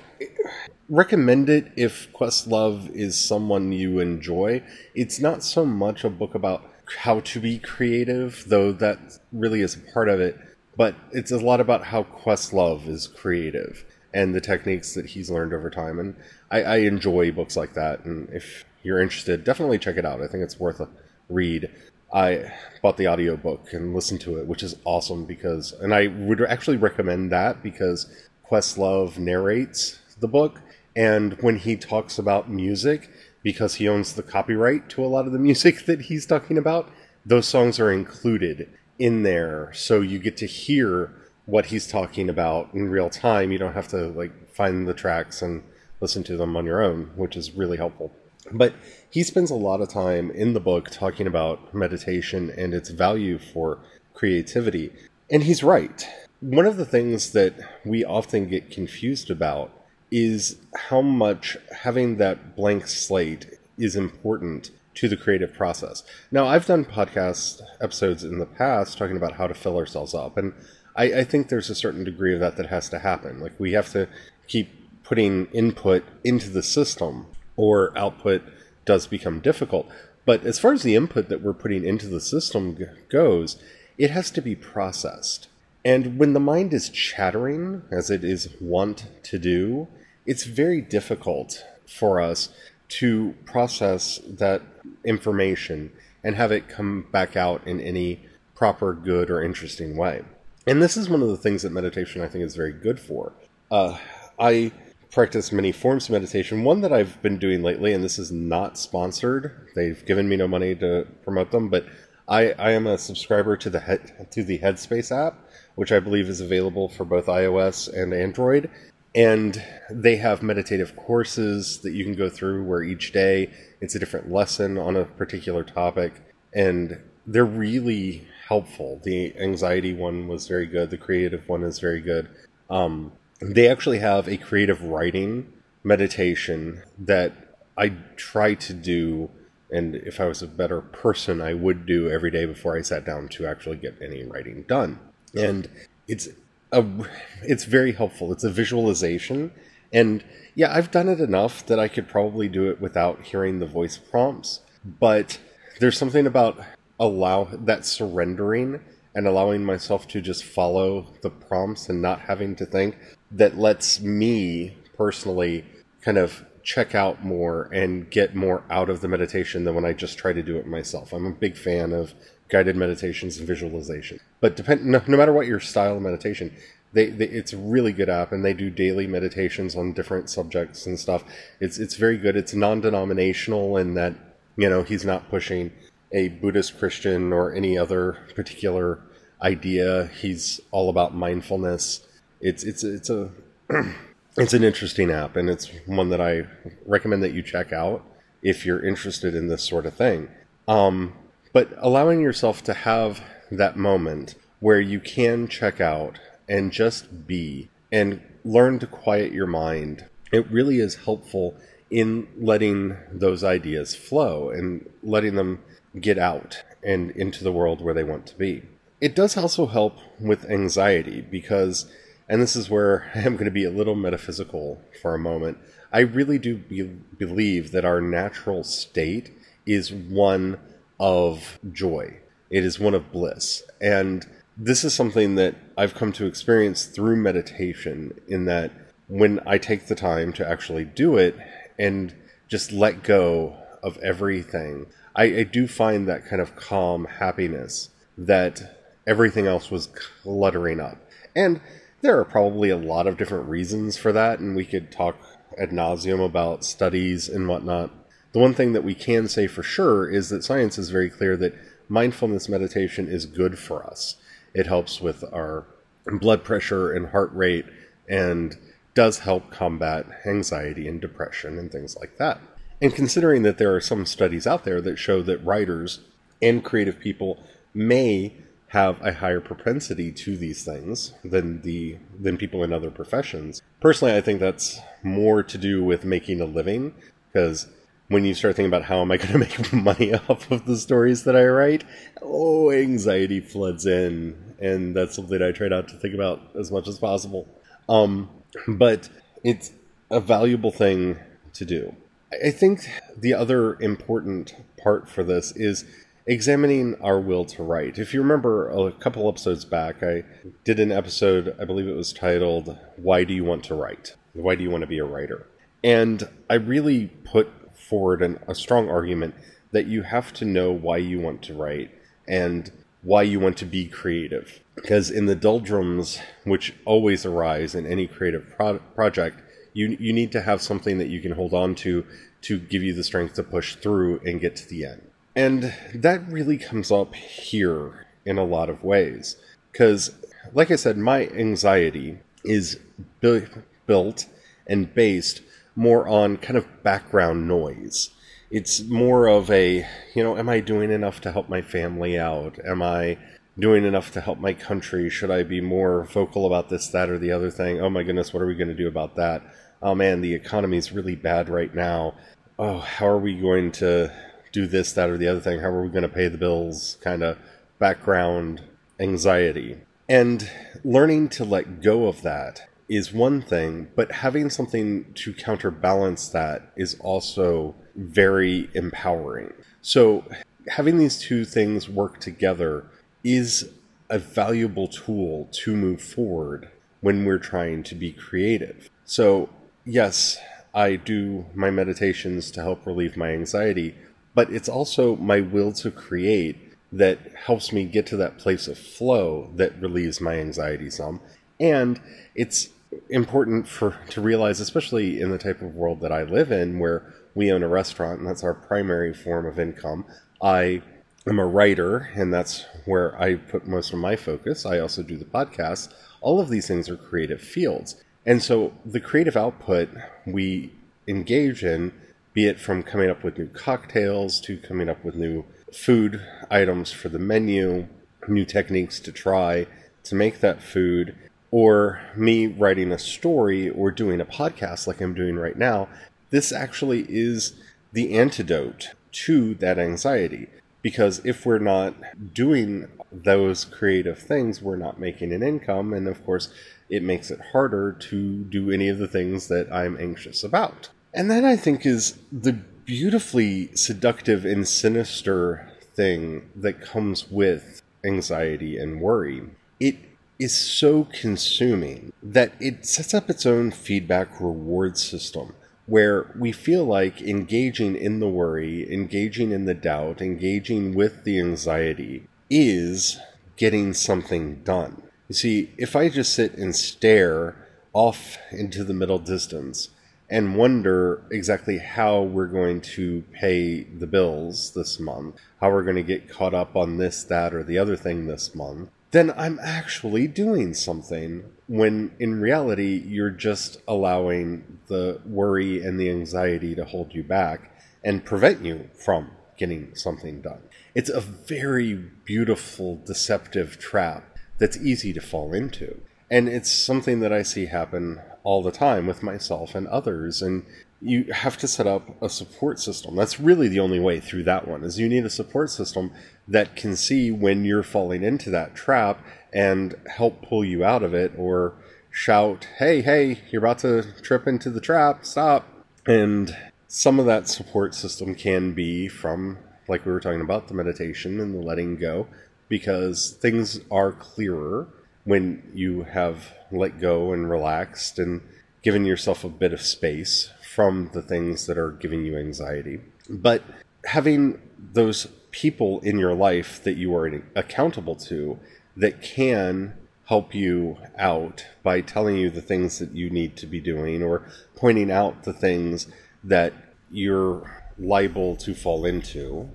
recommend 0.90 1.48
it 1.48 1.72
if 1.76 2.12
Questlove 2.12 2.90
is 2.96 3.16
someone 3.20 3.72
you 3.72 4.00
enjoy. 4.00 4.64
It's 4.96 5.20
not 5.20 5.44
so 5.44 5.64
much 5.64 6.04
a 6.04 6.10
book 6.10 6.34
about 6.34 6.68
how 7.04 7.20
to 7.20 7.40
be 7.40 7.60
creative, 7.60 8.46
though 8.48 8.72
that 8.72 9.20
really 9.32 9.62
is 9.62 9.76
a 9.76 9.92
part 9.94 10.10
of 10.10 10.20
it, 10.20 10.40
but 10.76 10.96
it's 11.12 11.32
a 11.32 11.38
lot 11.38 11.62
about 11.62 11.84
how 11.84 12.02
Questlove 12.02 12.88
is 12.88 13.08
creative 13.08 13.86
and 14.16 14.34
the 14.34 14.42
techniques 14.42 14.94
that 14.94 15.06
he's 15.08 15.30
learned 15.30 15.54
over 15.54 15.70
time. 15.70 16.00
And 16.00 16.16
I, 16.50 16.64
I 16.64 16.78
enjoy 16.78 17.34
books 17.34 17.58
like 17.58 17.74
that. 17.74 18.06
And 18.06 18.30
if 18.30 18.64
you're 18.82 19.02
interested, 19.02 19.44
definitely 19.44 19.78
check 19.78 19.98
it 19.98 20.06
out. 20.06 20.22
I 20.22 20.28
think 20.28 20.42
it's 20.42 20.58
worth 20.58 20.80
a 20.80 20.88
read. 21.28 21.70
I 22.14 22.54
bought 22.82 22.96
the 22.96 23.10
audiobook 23.10 23.74
and 23.74 23.94
listened 23.94 24.22
to 24.22 24.38
it, 24.38 24.48
which 24.48 24.64
is 24.64 24.78
awesome 24.86 25.26
because, 25.26 25.74
and 25.74 25.94
I 25.94 26.08
would 26.08 26.42
actually 26.42 26.78
recommend 26.78 27.30
that 27.34 27.62
because 27.62 28.10
Questlove 28.50 29.18
narrates 29.18 30.00
the 30.22 30.30
book. 30.30 30.62
And 30.96 31.34
when 31.42 31.58
he 31.58 31.76
talks 31.76 32.18
about 32.18 32.50
music, 32.50 33.10
because 33.44 33.76
he 33.76 33.90
owns 33.90 34.14
the 34.14 34.24
copyright 34.24 34.88
to 34.92 35.04
a 35.04 35.08
lot 35.08 35.26
of 35.26 35.34
the 35.34 35.40
music 35.50 35.86
that 35.88 36.04
he's 36.04 36.26
talking 36.26 36.58
about, 36.58 36.90
those 37.26 37.50
songs 37.50 37.82
are 37.82 37.92
included 37.92 38.70
in 38.98 39.24
there 39.24 39.74
so 39.74 40.00
you 40.00 40.20
get 40.20 40.38
to 40.38 40.46
hear 40.46 41.12
what 41.46 41.68
he's 41.68 41.88
talking 41.88 42.30
about 42.30 42.74
in 42.74 42.90
real 42.90 43.10
time. 43.10 43.52
You 43.52 43.58
don't 43.58 43.74
have 43.74 43.88
to 43.90 44.08
like 44.08 44.50
find 44.54 44.88
the 44.88 44.94
tracks 44.94 45.42
and 45.42 45.64
listen 46.02 46.24
to 46.24 46.38
them 46.38 46.56
on 46.56 46.66
your 46.66 46.82
own, 46.82 47.12
which 47.16 47.36
is 47.36 47.52
really 47.52 47.78
helpful. 47.78 48.12
But 48.52 48.76
he 49.10 49.24
spends 49.24 49.50
a 49.50 49.56
lot 49.56 49.82
of 49.82 49.90
time 49.90 50.30
in 50.32 50.54
the 50.54 50.60
book 50.60 50.90
talking 50.90 51.26
about 51.26 51.74
meditation 51.74 52.52
and 52.56 52.74
its 52.74 52.90
value 52.90 53.40
for 53.40 53.80
creativity. 54.14 54.92
And 55.30 55.44
he's 55.44 55.64
right. 55.64 56.08
One 56.42 56.66
of 56.66 56.78
the 56.78 56.86
things 56.86 57.32
that 57.32 57.56
we 57.84 58.04
often 58.04 58.48
get 58.48 58.70
confused 58.70 59.32
about 59.32 59.72
is 60.12 60.58
how 60.76 61.02
much 61.02 61.58
having 61.72 62.18
that 62.18 62.56
blank 62.56 62.88
slate 62.88 63.58
is 63.78 63.96
important 63.96 64.70
to 64.96 65.10
the 65.10 65.18
creative 65.18 65.54
process. 65.54 66.04
Now, 66.32 66.48
I've 66.48 66.66
done 66.66 66.86
podcast 66.86 67.62
episodes 67.82 68.24
in 68.24 68.40
the 68.40 68.46
past 68.46 68.98
talking 68.98 69.18
about 69.18 69.34
how 69.34 69.48
to 69.48 69.54
fill 69.54 69.78
ourselves 69.78 70.14
up, 70.14 70.38
and 70.38 70.54
I, 70.96 71.04
I, 71.04 71.24
think 71.24 71.50
there's 71.50 71.70
a 71.70 71.76
certain 71.76 72.04
degree 72.04 72.34
of 72.34 72.40
that 72.40 72.58
that 72.58 72.68
has 72.68 72.90
to 72.90 73.00
happen. 73.00 73.40
Like, 73.40 73.60
we 73.60 73.74
have 73.74 73.92
to 73.92 74.08
keep 74.48 74.70
putting 75.04 75.48
input 75.48 76.04
into 76.24 76.50
the 76.50 76.64
system, 76.64 77.28
or 77.56 77.98
output 77.98 78.42
does 78.86 79.08
become 79.08 79.40
difficult. 79.40 79.88
But 80.26 80.46
as 80.46 80.60
far 80.60 80.74
as 80.74 80.84
the 80.84 80.96
input 80.96 81.30
that 81.30 81.42
we're 81.42 81.54
putting 81.54 81.86
into 81.86 82.08
the 82.08 82.22
system 82.22 82.78
goes, 83.10 83.58
it 83.98 84.12
has 84.12 84.32
to 84.32 84.42
be 84.42 84.56
processed. 84.56 85.48
And 85.84 86.18
when 86.18 86.34
the 86.34 86.40
mind 86.40 86.74
is 86.74 86.90
chattering, 86.90 87.84
as 87.92 88.10
it 88.10 88.24
is 88.24 88.50
wont 88.60 89.08
to 89.24 89.38
do, 89.38 89.88
it's 90.26 90.44
very 90.44 90.82
difficult 90.82 91.64
for 91.86 92.20
us 92.20 92.50
to 92.88 93.36
process 93.46 94.20
that 94.28 94.64
information 95.04 95.92
and 96.24 96.36
have 96.36 96.52
it 96.52 96.68
come 96.68 97.06
back 97.12 97.36
out 97.36 97.66
in 97.68 97.80
any 97.80 98.26
proper, 98.56 98.94
good, 98.94 99.30
or 99.30 99.44
interesting 99.44 99.96
way. 99.96 100.24
And 100.68 100.82
this 100.82 100.98
is 100.98 101.10
one 101.10 101.22
of 101.22 101.30
the 101.30 101.38
things 101.38 101.62
that 101.62 101.72
meditation 101.72 102.22
I 102.22 102.28
think 102.28 102.44
is 102.44 102.56
very 102.56 102.74
good 102.74 103.00
for. 103.00 103.34
Uh, 103.70 103.98
I 104.40 104.72
practice 105.12 105.52
many 105.52 105.72
forms 105.72 106.06
of 106.06 106.12
meditation. 106.12 106.64
One 106.64 106.82
that 106.82 106.92
I've 106.92 107.22
been 107.22 107.38
doing 107.38 107.62
lately, 107.62 107.94
and 107.94 108.04
this 108.04 108.18
is 108.18 108.32
not 108.32 108.78
sponsored. 108.78 109.70
They've 109.76 110.04
given 110.06 110.28
me 110.28 110.36
no 110.36 110.48
money 110.48 110.76
to 110.76 111.08
promote 111.24 111.52
them, 111.52 111.70
but 111.70 111.86
I, 112.28 112.52
I 112.54 112.72
am 112.72 112.88
a 112.88 112.98
subscriber 112.98 113.56
to 113.58 113.70
the 113.70 113.80
head, 113.80 114.28
to 114.32 114.44
the 114.44 114.60
Headspace 114.60 115.16
app, 115.16 115.40
which 115.76 115.92
I 115.92 116.00
believe 116.00 116.28
is 116.28 116.42
available 116.42 116.90
for 116.90 117.06
both 117.06 117.28
iOS 117.28 117.92
and 117.94 118.14
Android. 118.14 118.70
And 119.14 119.64
they 119.90 120.18
have 120.18 120.44
meditative 120.44 120.96
courses 120.96 121.80
that 121.84 121.94
you 121.94 122.04
can 122.04 122.16
go 122.16 122.30
through 122.30 122.64
where 122.64 122.84
each 122.84 123.14
day 123.14 123.52
it's 123.80 123.96
a 123.96 124.00
different 124.00 124.32
lesson 124.32 124.78
on 124.78 124.98
a 124.98 125.06
particular 125.06 125.64
topic. 125.64 126.22
And 126.54 127.00
they're 127.26 127.46
really 127.46 128.28
helpful. 128.48 129.02
The 129.04 129.36
anxiety 129.38 129.94
one 129.94 130.28
was 130.28 130.48
very 130.48 130.66
good. 130.66 130.90
The 130.90 130.98
creative 130.98 131.48
one 131.48 131.64
is 131.64 131.80
very 131.80 132.02
good. 132.02 132.30
Um, 132.70 133.12
they 133.42 133.68
actually 133.68 134.00
have 134.00 134.28
a 134.28 134.38
creative 134.38 134.82
writing 134.84 135.52
meditation 135.84 136.82
that 136.98 137.34
I 137.78 137.90
try 138.16 138.54
to 138.56 138.74
do 138.74 139.30
and 139.72 139.96
if 139.96 140.20
I 140.20 140.26
was 140.26 140.42
a 140.42 140.48
better 140.48 140.82
person, 140.82 141.42
I 141.42 141.54
would 141.54 141.86
do 141.86 142.10
every 142.10 142.32
day 142.32 142.46
before 142.46 142.78
I 142.78 142.82
sat 142.82 143.04
down 143.04 143.28
to 143.30 143.48
actually 143.48 143.78
get 143.78 143.96
any 144.02 144.24
writing 144.24 144.64
done. 144.68 145.00
And 145.36 145.68
it's 146.08 146.30
a, 146.72 146.94
it's 147.42 147.66
very 147.66 147.94
helpful. 147.94 148.32
It's 148.32 148.44
a 148.44 148.50
visualization, 148.50 149.52
and 149.92 150.24
yeah, 150.54 150.74
I've 150.74 150.92
done 150.92 151.10
it 151.10 151.20
enough 151.20 151.66
that 151.66 151.80
I 151.80 151.88
could 151.88 152.08
probably 152.08 152.48
do 152.48 152.70
it 152.70 152.80
without 152.80 153.24
hearing 153.24 153.60
the 153.60 153.66
voice 153.66 153.98
prompts. 153.98 154.62
But 154.86 155.40
there's 155.80 155.98
something 155.98 156.28
about 156.28 156.60
allow 157.00 157.46
that 157.52 157.86
surrendering 157.86 158.80
and 159.14 159.28
allowing 159.28 159.64
myself 159.64 160.08
to 160.10 160.22
just 160.22 160.44
follow 160.44 161.08
the 161.22 161.30
prompts 161.30 161.90
and 161.90 162.02
not 162.02 162.22
having 162.22 162.56
to 162.56 162.66
think 162.66 162.98
that 163.32 163.58
lets 163.58 164.02
me 164.02 164.78
personally 164.98 165.66
kind 166.02 166.18
of 166.18 166.46
check 166.64 166.96
out 166.96 167.24
more 167.24 167.70
and 167.72 168.10
get 168.10 168.36
more 168.36 168.64
out 168.70 168.90
of 168.90 169.02
the 169.02 169.08
meditation 169.08 169.64
than 169.64 169.76
when 169.76 169.86
I 169.86 169.94
just 169.94 170.18
try 170.18 170.34
to 170.34 170.44
do 170.44 170.58
it 170.58 170.68
myself. 170.68 171.14
I'm 171.14 171.26
a 171.26 171.32
big 171.32 171.56
fan 171.56 171.94
of 171.94 172.14
guided 172.50 172.76
meditations 172.76 173.38
and 173.38 173.48
visualization. 173.48 174.20
But 174.42 174.56
depend 174.56 174.86
no, 174.86 175.02
no 175.08 175.18
matter 175.18 175.34
what 175.34 175.48
your 175.48 175.60
style 175.60 175.96
of 175.96 176.02
meditation, 176.02 176.56
they, 176.94 177.08
they, 177.08 177.28
it's 177.28 177.54
a 177.54 177.58
really 177.58 177.92
good 177.92 178.10
app 178.10 178.32
and 178.32 178.44
they 178.44 178.54
do 178.54 178.70
daily 178.70 179.08
meditations 179.08 179.76
on 179.76 179.94
different 179.94 180.30
subjects 180.30 180.86
and 180.86 181.00
stuff. 181.00 181.24
It's 181.60 181.78
it's 181.78 181.96
very 181.96 182.18
good. 182.18 182.36
It's 182.36 182.54
non-denominational 182.54 183.78
in 183.78 183.94
that 183.96 184.14
you 184.58 184.70
know 184.70 184.84
he's 184.84 185.06
not 185.06 185.30
pushing 185.30 185.72
a 186.16 186.30
Buddhist 186.30 186.80
Christian 186.80 187.34
or 187.34 187.54
any 187.54 187.78
other 187.78 188.18
particular 188.36 189.00
idea. 189.42 190.10
He's 190.20 190.62
all 190.72 190.90
about 190.90 191.14
mindfulness. 191.14 192.08
It's 192.40 192.64
it's 192.64 192.84
it's 192.84 193.10
a 193.10 193.32
it's 194.38 194.54
an 194.54 194.64
interesting 194.64 195.12
app 195.12 195.36
and 195.36 195.50
it's 195.50 195.70
one 195.86 196.10
that 196.10 196.22
I 196.22 196.48
recommend 196.86 197.22
that 197.24 197.34
you 197.34 197.44
check 197.44 197.74
out 197.74 198.04
if 198.42 198.66
you're 198.66 198.84
interested 198.84 199.36
in 199.36 199.50
this 199.50 199.64
sort 199.64 199.86
of 199.86 199.94
thing. 199.94 200.30
Um, 200.68 201.14
but 201.52 201.70
allowing 201.78 202.22
yourself 202.22 202.64
to 202.64 202.74
have 202.74 203.22
that 203.52 203.76
moment 203.76 204.36
where 204.60 204.80
you 204.80 205.00
can 205.00 205.48
check 205.48 205.82
out 205.82 206.18
and 206.48 206.72
just 206.72 207.28
be 207.28 207.70
and 207.92 208.22
learn 208.44 208.80
to 208.80 208.88
quiet 208.88 209.34
your 209.34 209.48
mind, 209.48 210.06
it 210.32 210.50
really 210.50 210.80
is 210.80 210.96
helpful 210.96 211.56
in 211.90 212.28
letting 212.38 212.98
those 213.12 213.44
ideas 213.44 213.96
flow 213.96 214.50
and 214.50 214.90
letting 215.04 215.36
them 215.36 215.60
get 216.00 216.18
out 216.18 216.64
and 216.84 217.12
into 217.12 217.44
the 217.44 217.52
world 217.52 217.82
where 217.82 217.94
they 217.94 218.04
want 218.04 218.28
to 218.28 218.38
be. 218.38 218.64
It 219.02 219.16
does 219.16 219.38
also 219.38 219.66
help 219.66 219.98
with 220.20 220.46
anxiety 220.46 221.22
because 221.22 221.86
and 222.28 222.42
this 222.42 222.56
is 222.56 222.70
where 222.70 223.12
I 223.16 223.20
am 223.20 223.34
going 223.34 223.46
to 223.46 223.52
be 223.52 223.66
a 223.66 223.72
little 223.72 223.96
metaphysical 223.96 224.82
for 225.02 225.14
a 225.14 225.20
moment. 225.20 225.58
I 225.92 226.00
really 226.00 226.40
do 226.40 226.58
be- 226.58 226.84
believe 227.18 227.72
that 227.72 227.86
our 227.86 228.02
natural 228.02 228.64
state 228.64 229.32
is 229.66 229.92
one 229.92 230.60
of 231.00 231.60
joy. 231.72 232.20
It 232.50 232.64
is 232.64 232.80
one 232.80 232.94
of 232.94 233.12
bliss. 233.12 233.64
And 233.80 234.26
this 234.58 234.84
is 234.84 234.94
something 234.94 235.36
that 235.36 235.56
I've 235.78 235.94
come 235.94 236.12
to 236.14 236.26
experience 236.26 236.86
through 236.86 237.18
meditation 237.18 238.20
in 238.28 238.46
that 238.46 238.72
when 239.08 239.40
I 239.46 239.58
take 239.58 239.88
the 239.88 239.96
time 239.96 240.34
to 240.34 240.50
actually 240.50 240.86
do 240.86 241.18
it 241.18 241.36
and 241.78 242.14
just 242.48 242.72
let 242.72 243.04
go 243.04 243.56
of 243.84 243.98
everything, 243.98 244.88
I, 245.16 245.24
I 245.24 245.44
do 245.44 245.68
find 245.68 246.08
that 246.08 246.26
kind 246.28 246.42
of 246.42 246.56
calm 246.56 247.06
happiness 247.06 247.90
that 248.18 248.78
everything 249.08 249.48
else 249.48 249.72
was 249.72 249.88
cluttering 249.88 250.80
up. 250.80 250.98
And 251.36 251.62
there 252.02 252.20
are 252.20 252.26
probably 252.26 252.70
a 252.70 252.78
lot 252.78 253.08
of 253.08 253.18
different 253.18 253.50
reasons 253.50 253.98
for 253.98 254.12
that, 254.12 254.40
and 254.40 254.56
we 254.56 254.66
could 254.66 254.92
talk 254.92 255.18
ad 255.58 255.72
nauseum 255.72 256.24
about 256.24 256.64
studies 256.66 257.30
and 257.30 257.48
whatnot. 257.48 257.92
The 258.34 258.40
one 258.40 258.54
thing 258.54 258.74
that 258.74 258.84
we 258.84 258.94
can 258.94 259.28
say 259.28 259.48
for 259.48 259.64
sure 259.64 260.10
is 260.10 260.30
that 260.30 260.44
science 260.44 260.78
is 260.78 260.90
very 260.90 261.10
clear 261.10 261.38
that 261.38 261.56
mindfulness 261.88 262.50
meditation 262.50 263.08
is 263.08 263.26
good 263.26 263.58
for 263.58 263.86
us. 263.86 264.18
It 264.54 264.68
helps 264.68 265.02
with 265.02 265.24
our 265.34 265.66
blood 266.06 266.44
pressure 266.44 266.92
and 266.92 267.08
heart 267.08 267.32
rate 267.34 267.66
and 268.08 268.58
does 268.94 269.20
help 269.20 269.52
combat 269.52 270.06
anxiety 270.26 270.88
and 270.88 271.02
depression 271.02 271.58
and 271.58 271.72
things 271.72 271.96
like 271.98 272.18
that. 272.18 272.40
And 272.86 272.94
considering 272.94 273.42
that 273.42 273.58
there 273.58 273.74
are 273.74 273.82
some 273.82 274.06
studies 274.06 274.46
out 274.46 274.64
there 274.64 274.80
that 274.80 275.00
show 275.00 275.24
that 275.24 275.44
writers 275.44 276.02
and 276.40 276.64
creative 276.64 277.00
people 277.00 277.40
may 277.74 278.36
have 278.68 279.02
a 279.02 279.12
higher 279.12 279.42
propensity 279.42 280.12
to 280.12 280.38
these 280.38 280.64
things 280.64 281.12
than 281.24 281.64
the 281.64 281.98
than 282.20 282.38
people 282.38 282.64
in 282.64 282.72
other 282.72 282.92
professions. 282.92 283.64
Personally, 283.80 284.16
I 284.16 284.22
think 284.22 284.40
that's 284.40 284.80
more 285.02 285.42
to 285.42 285.58
do 285.58 285.84
with 285.84 286.06
making 286.06 286.40
a 286.40 286.46
living 286.46 286.94
because 287.34 287.66
when 288.10 288.24
you 288.24 288.36
start 288.36 288.56
thinking 288.56 288.70
about 288.70 288.84
how 288.86 289.02
am 289.02 289.12
I 289.12 289.18
going 289.18 289.32
to 289.34 289.40
make 289.40 289.74
money 289.74 290.14
off 290.14 290.52
of 290.52 290.68
the 290.68 290.78
stories 290.78 291.24
that 291.24 291.36
I 291.36 291.48
write, 291.48 291.84
oh, 292.22 292.70
anxiety 292.70 293.40
floods 293.40 293.88
in, 293.88 294.38
and 294.60 294.96
that's 294.96 295.16
something 295.16 295.42
I 295.42 295.54
try 295.54 295.70
not 295.70 295.88
to 295.88 295.96
think 295.96 296.14
about 296.14 296.40
as 296.54 296.72
much 296.72 296.88
as 296.88 297.00
possible. 297.00 297.48
Um, 297.90 298.30
but 298.68 299.10
it's 299.44 299.72
a 300.12 300.20
valuable 300.20 300.72
thing 300.72 301.18
to 301.54 301.66
do. 301.66 301.96
I 302.44 302.52
think 302.52 302.90
the 303.18 303.34
other 303.34 303.80
important 303.80 304.56
part 304.82 305.10
for 305.10 305.24
this 305.24 305.52
is 305.56 305.86
examining 306.28 306.96
our 307.02 307.20
will 307.20 307.46
to 307.46 307.64
write. 307.64 308.00
If 308.00 308.14
you 308.14 308.22
remember 308.22 308.70
a 308.70 308.92
couple 308.92 309.30
episodes 309.30 309.64
back, 309.66 310.02
I 310.02 310.24
did 310.64 310.80
an 310.80 310.92
episode, 310.92 311.56
I 311.60 311.66
believe 311.66 311.88
it 311.88 311.96
was 311.96 312.14
titled, 312.14 312.78
Why 312.98 313.24
Do 313.24 313.34
You 313.34 313.44
Want 313.44 313.64
to 313.66 313.76
Write? 313.76 314.16
Why 314.34 314.56
Do 314.56 314.64
You 314.64 314.72
Want 314.72 314.82
to 314.82 314.88
Be 314.88 314.98
a 314.98 315.06
Writer? 315.06 315.48
And 315.84 316.28
I 316.50 316.56
really 316.56 317.08
put 317.24 317.50
forward 317.78 318.22
an, 318.22 318.40
a 318.48 318.56
strong 318.56 318.90
argument 318.90 319.36
that 319.72 319.86
you 319.86 320.02
have 320.02 320.34
to 320.34 320.46
know 320.46 320.72
why 320.72 320.98
you 320.98 321.20
want 321.20 321.44
to 321.44 321.54
write 321.54 321.92
and 322.28 322.72
why 323.04 323.22
you 323.22 323.40
want 323.40 323.58
to 323.58 323.66
be 323.66 323.88
creative. 323.88 324.62
Because 324.74 325.12
in 325.12 325.28
the 325.28 325.36
doldrums, 325.36 326.20
which 326.44 326.74
always 326.86 327.26
arise 327.26 327.76
in 327.76 327.86
any 327.86 328.08
creative 328.08 328.50
pro- 328.58 328.80
project, 328.80 329.42
you, 329.76 329.98
you 330.00 330.14
need 330.14 330.32
to 330.32 330.42
have 330.42 330.62
something 330.62 330.98
that 330.98 331.10
you 331.10 331.22
can 331.22 331.34
hold 331.34 331.54
on 331.54 331.76
to 331.76 332.06
to 332.44 332.58
give 332.58 332.82
you 332.82 332.94
the 332.94 333.04
strength 333.04 333.34
to 333.36 333.44
push 333.44 333.76
through 333.76 334.22
and 334.26 334.40
get 334.40 334.56
to 334.56 334.68
the 334.70 334.86
end. 334.86 335.02
And 335.36 335.74
that 335.94 336.26
really 336.30 336.58
comes 336.58 336.92
up 336.92 337.14
here 337.14 338.08
in 338.26 338.38
a 338.38 338.46
lot 338.46 338.70
of 338.70 338.84
ways. 338.84 339.36
Because, 339.72 340.16
like 340.54 340.72
I 340.72 340.78
said, 340.78 340.98
my 340.98 341.28
anxiety 341.28 342.20
is 342.46 342.80
bu- 343.20 343.48
built 343.86 344.28
and 344.66 344.94
based 344.94 345.42
more 345.76 346.08
on 346.08 346.38
kind 346.38 346.58
of 346.58 346.84
background 346.84 347.48
noise. 347.48 348.12
It's 348.50 348.82
more 348.84 349.28
of 349.28 349.52
a, 349.52 349.86
you 350.14 350.24
know, 350.24 350.38
am 350.38 350.48
I 350.48 350.62
doing 350.62 350.90
enough 350.90 351.20
to 351.22 351.32
help 351.34 351.50
my 351.50 351.62
family 351.62 352.18
out? 352.18 352.58
Am 352.66 352.82
I 352.82 353.18
doing 353.60 353.84
enough 353.84 354.12
to 354.12 354.22
help 354.22 354.40
my 354.40 354.54
country? 354.54 355.10
Should 355.10 355.32
I 355.32 355.44
be 355.44 355.60
more 355.60 356.06
vocal 356.06 356.46
about 356.46 356.70
this, 356.70 356.88
that, 356.90 357.10
or 357.10 357.18
the 357.18 357.32
other 357.32 357.52
thing? 357.52 357.82
Oh 357.82 357.90
my 357.90 358.04
goodness, 358.04 358.34
what 358.34 358.42
are 358.42 358.48
we 358.48 358.56
going 358.56 358.70
to 358.70 358.74
do 358.74 358.88
about 358.88 359.16
that? 359.18 359.44
Oh 359.86 359.94
man, 359.94 360.22
the 360.22 360.34
economy 360.34 360.78
is 360.78 360.92
really 360.92 361.16
bad 361.16 361.48
right 361.48 361.74
now. 361.76 362.16
Oh, 362.58 362.80
how 362.80 363.06
are 363.06 363.20
we 363.20 363.36
going 363.36 363.72
to 363.74 364.12
do 364.52 364.66
this, 364.66 364.94
that, 364.94 365.12
or 365.12 365.18
the 365.20 365.28
other 365.28 365.40
thing? 365.40 365.60
How 365.60 365.68
are 365.68 365.84
we 365.84 365.90
going 365.90 366.02
to 366.02 366.10
pay 366.10 366.28
the 366.28 366.40
bills? 366.40 366.98
Kind 367.02 367.22
of 367.22 367.38
background 367.78 368.64
anxiety. 369.00 369.78
And 370.10 370.50
learning 370.84 371.30
to 371.30 371.46
let 371.46 371.84
go 371.84 372.08
of 372.08 372.24
that 372.24 372.68
is 372.90 373.14
one 373.14 373.44
thing, 373.44 373.90
but 373.96 374.12
having 374.12 374.50
something 374.50 375.14
to 375.14 375.36
counterbalance 375.36 376.30
that 376.30 376.72
is 376.76 376.98
also 377.00 377.76
very 377.96 378.72
empowering. 378.74 379.54
So, 379.84 380.26
having 380.68 380.98
these 380.98 381.20
two 381.20 381.46
things 381.46 381.88
work 381.88 382.20
together 382.20 382.88
is 383.24 383.70
a 384.10 384.18
valuable 384.18 384.88
tool 384.88 385.48
to 385.52 385.76
move 385.76 386.02
forward 386.02 386.70
when 387.02 387.24
we're 387.24 387.38
trying 387.38 387.84
to 387.84 387.94
be 387.94 388.12
creative. 388.12 388.90
So, 389.04 389.50
yes, 389.86 390.38
I 390.74 390.96
do 390.98 391.46
my 391.54 391.70
meditations 391.70 392.52
to 392.52 392.62
help 392.62 392.86
relieve 392.86 393.16
my 393.16 393.32
anxiety, 393.32 393.96
but 394.34 394.50
it's 394.50 394.68
also 394.68 395.16
my 395.16 395.40
will 395.40 395.72
to 395.74 395.92
create 395.92 396.58
that 396.92 397.20
helps 397.46 397.72
me 397.72 397.86
get 397.86 398.06
to 398.08 398.18
that 398.18 398.38
place 398.38 398.68
of 398.68 398.78
flow 398.78 399.52
that 399.56 399.80
relieves 399.82 400.20
my 400.20 400.36
anxiety 400.36 400.90
some. 400.90 401.22
And 401.60 402.02
it's 402.36 402.70
important 403.10 403.68
for 403.68 403.98
to 404.10 404.22
realize, 404.22 404.60
especially 404.60 405.22
in 405.22 405.30
the 405.30 405.38
type 405.38 405.62
of 405.62 405.76
world 405.76 406.02
that 406.02 406.12
I 406.12 406.24
live 406.24 406.52
in, 406.52 406.80
where 406.80 407.14
we 407.34 407.52
own 407.52 407.64
a 407.64 407.68
restaurant 407.68 408.20
and 408.20 408.28
that's 408.28 408.44
our 408.44 408.54
primary 408.54 409.14
form 409.14 409.46
of 409.46 409.60
income. 409.60 410.06
I 410.42 410.82
am 411.28 411.40
a 411.40 411.46
writer, 411.46 412.10
and 412.16 412.34
that's 412.34 412.66
where 412.86 413.20
I 413.22 413.36
put 413.36 413.68
most 413.68 413.94
of 413.94 414.00
my 414.00 414.16
focus. 414.16 414.66
I 414.66 414.80
also 414.80 415.04
do 415.04 415.18
the 415.18 415.26
podcast. 415.26 415.94
All 416.22 416.40
of 416.40 416.50
these 416.50 416.68
things 416.68 416.90
are 416.90 416.98
creative 416.98 417.42
fields. 417.42 418.02
And 418.26 418.42
so 418.42 418.74
the 418.84 419.00
creative 419.00 419.38
output 419.38 419.90
we 420.26 420.72
engage 421.08 421.64
in, 421.64 421.94
be 422.34 422.48
it 422.48 422.60
from 422.60 422.84
coming 422.84 423.10
up 423.10 423.24
with 423.24 423.38
new 423.38 423.48
cocktails 423.48 424.42
to 424.42 424.58
coming 424.58 424.90
up 424.90 425.04
with 425.04 425.16
new 425.16 425.46
food 425.72 426.22
items 426.50 426.92
for 426.92 427.10
the 427.10 427.20
menu, 427.20 427.88
new 428.28 428.46
techniques 428.46 429.00
to 429.02 429.12
try 429.12 429.68
to 430.04 430.16
make 430.16 430.40
that 430.40 430.62
food, 430.62 431.16
or 431.52 432.02
me 432.16 432.48
writing 432.48 432.92
a 432.92 433.00
story 433.00 433.70
or 433.70 433.92
doing 433.92 434.20
a 434.20 434.26
podcast 434.26 434.88
like 434.88 435.00
I'm 435.02 435.14
doing 435.14 435.36
right 435.38 435.58
now, 435.58 435.88
this 436.30 436.52
actually 436.52 437.06
is 437.08 437.54
the 437.94 438.18
antidote 438.18 438.90
to 439.12 439.54
that 439.56 439.80
anxiety. 439.80 440.48
Because 440.82 441.22
if 441.26 441.46
we're 441.46 441.60
not 441.60 441.96
doing 442.34 442.88
those 443.12 443.66
creative 443.66 444.20
things, 444.20 444.62
we're 444.62 444.76
not 444.76 445.00
making 445.00 445.32
an 445.32 445.42
income. 445.42 445.94
And 445.94 446.08
of 446.08 446.24
course, 446.26 446.52
it 446.90 447.04
makes 447.04 447.32
it 447.32 447.40
harder 447.52 447.92
to 447.92 448.44
do 448.46 448.72
any 448.72 448.90
of 448.90 448.98
the 448.98 449.08
things 449.08 449.48
that 449.48 449.72
I'm 449.72 449.98
anxious 450.00 450.44
about. 450.44 450.90
And 451.14 451.32
that 451.32 451.44
I 451.46 451.56
think 451.56 451.86
is 451.86 452.20
the 452.32 452.54
beautifully 452.54 453.76
seductive 453.76 454.46
and 454.46 454.68
sinister 454.68 455.72
thing 455.96 456.50
that 456.56 456.82
comes 456.82 457.32
with 457.32 457.82
anxiety 458.04 458.78
and 458.78 459.02
worry. 459.02 459.44
It 459.80 459.98
is 460.38 460.54
so 460.54 461.06
consuming 461.06 462.12
that 462.22 462.54
it 462.60 462.86
sets 462.86 463.14
up 463.14 463.30
its 463.30 463.46
own 463.46 463.72
feedback 463.72 464.40
reward 464.40 464.98
system 464.98 465.54
where 465.88 466.32
we 466.38 466.52
feel 466.52 466.84
like 466.84 467.22
engaging 467.22 467.96
in 467.96 468.20
the 468.20 468.28
worry, 468.28 468.92
engaging 468.92 469.52
in 469.52 469.66
the 469.66 469.74
doubt, 469.74 470.22
engaging 470.22 470.96
with 470.96 471.24
the 471.24 471.40
anxiety 471.40 472.28
is 472.50 473.20
getting 473.56 473.94
something 473.94 474.56
done. 474.64 475.02
You 475.28 475.34
see, 475.34 475.72
if 475.78 475.96
I 475.96 476.10
just 476.10 476.34
sit 476.34 476.54
and 476.56 476.76
stare 476.76 477.56
off 477.94 478.38
into 478.52 478.84
the 478.84 478.94
middle 478.94 479.18
distance 479.18 479.90
and 480.30 480.56
wonder 480.56 481.24
exactly 481.32 481.80
how 481.80 482.22
we're 482.22 482.48
going 482.48 482.82
to 482.82 483.24
pay 483.32 483.84
the 483.84 484.06
bills 484.06 484.74
this 484.74 485.00
month, 485.00 485.36
how 485.62 485.72
we're 485.72 485.84
going 485.84 485.96
to 485.96 486.04
get 486.04 486.30
caught 486.30 486.54
up 486.54 486.76
on 486.76 486.98
this, 486.98 487.24
that, 487.24 487.54
or 487.54 487.64
the 487.64 487.78
other 487.78 487.96
thing 487.96 488.28
this 488.28 488.54
month, 488.54 488.90
then 489.12 489.32
I'm 489.36 489.60
actually 489.64 490.28
doing 490.28 490.74
something. 490.74 491.44
When 491.68 492.12
in 492.20 492.40
reality, 492.40 493.02
you're 493.08 493.30
just 493.32 493.82
allowing 493.88 494.80
the 494.88 495.22
worry 495.26 495.82
and 495.84 496.00
the 496.00 496.10
anxiety 496.10 496.76
to 496.76 496.86
hold 496.86 497.16
you 497.16 497.24
back 497.24 497.72
and 498.04 498.26
prevent 498.26 498.64
you 498.64 498.90
from 498.94 499.32
getting 499.58 499.96
something 499.96 500.42
done. 500.42 500.62
It's 500.94 501.10
a 501.10 501.22
very 501.22 501.94
beautiful, 501.96 502.98
deceptive 502.98 503.80
trap 503.80 504.35
that's 504.58 504.78
easy 504.78 505.14
to 505.14 505.22
fall 505.22 505.54
into. 505.54 506.02
And 506.30 506.50
it's 506.50 506.72
something 506.72 507.20
that 507.20 507.34
I 507.34 507.44
see 507.44 507.68
happen 507.68 508.22
all 508.44 508.64
the 508.64 508.72
time 508.72 509.08
with 509.08 509.24
myself 509.24 509.76
and 509.76 509.88
others. 509.88 510.42
And 510.42 510.66
you 511.02 511.26
have 511.32 511.58
to 511.58 511.68
set 511.68 511.86
up 511.86 512.22
a 512.22 512.30
support 512.30 512.80
system. 512.80 513.16
That's 513.16 513.40
really 513.40 513.68
the 513.68 513.80
only 513.80 514.00
way 514.00 514.20
through 514.20 514.44
that 514.44 514.68
one 514.68 514.84
is 514.84 515.00
you 515.00 515.10
need 515.10 515.26
a 515.26 515.30
support 515.30 515.70
system 515.70 516.12
that 516.48 516.76
can 516.76 516.96
see 516.96 517.32
when 517.32 517.66
you're 517.66 517.84
falling 517.84 518.24
into 518.24 518.50
that 518.52 518.76
trap 518.76 519.24
and 519.54 519.96
help 520.08 520.42
pull 520.42 520.64
you 520.64 520.84
out 520.84 521.04
of 521.04 521.14
it 521.14 521.34
or 521.38 521.74
shout, 522.10 522.68
"Hey, 522.78 523.02
hey, 523.02 523.40
you're 523.52 523.64
about 523.64 523.80
to 523.80 524.04
trip 524.22 524.48
into 524.48 524.70
the 524.70 524.82
trap. 524.82 525.26
Stop." 525.26 525.68
And 526.08 526.56
some 526.88 527.20
of 527.20 527.26
that 527.26 527.48
support 527.48 527.94
system 527.94 528.36
can 528.36 528.72
be 528.72 529.08
from 529.08 529.58
like 529.88 530.06
we 530.06 530.12
were 530.12 530.20
talking 530.20 530.42
about 530.42 530.68
the 530.68 530.74
meditation 530.74 531.40
and 531.40 531.54
the 531.54 531.60
letting 531.60 531.98
go 531.98 532.28
because 532.68 533.32
things 533.32 533.80
are 533.92 534.12
clearer 534.12 534.88
when 535.24 535.64
you 535.74 536.04
have 536.04 536.54
let 536.72 537.00
go 537.00 537.34
and 537.34 537.50
relaxed 537.50 538.20
and 538.20 538.42
given 538.82 539.06
yourself 539.06 539.44
a 539.44 539.50
bit 539.50 539.74
of 539.74 539.82
space 539.82 540.52
from 540.74 541.10
the 541.14 541.22
things 541.22 541.66
that 541.66 541.78
are 541.78 541.92
giving 541.92 542.26
you 542.26 542.38
anxiety. 542.38 543.00
But 543.30 543.64
having 544.06 544.62
those 544.94 545.28
people 545.52 546.00
in 546.02 546.20
your 546.20 546.34
life 546.34 546.84
that 546.84 546.98
you 546.98 547.16
are 547.16 547.42
accountable 547.56 548.16
to 548.16 548.60
that 548.98 549.22
can 549.22 549.94
help 550.26 550.54
you 550.54 550.98
out 551.18 551.66
by 551.84 552.02
telling 552.02 552.36
you 552.36 552.50
the 552.50 552.62
things 552.62 553.00
that 553.00 553.12
you 553.14 553.30
need 553.30 553.56
to 553.56 553.66
be 553.66 553.80
doing 553.80 554.22
or 554.22 554.46
pointing 554.76 555.12
out 555.12 555.44
the 555.44 555.54
things 555.54 556.08
that 556.44 556.74
you're 557.12 557.84
liable 557.98 558.56
to 558.56 558.74
fall 558.74 559.06
into 559.06 559.70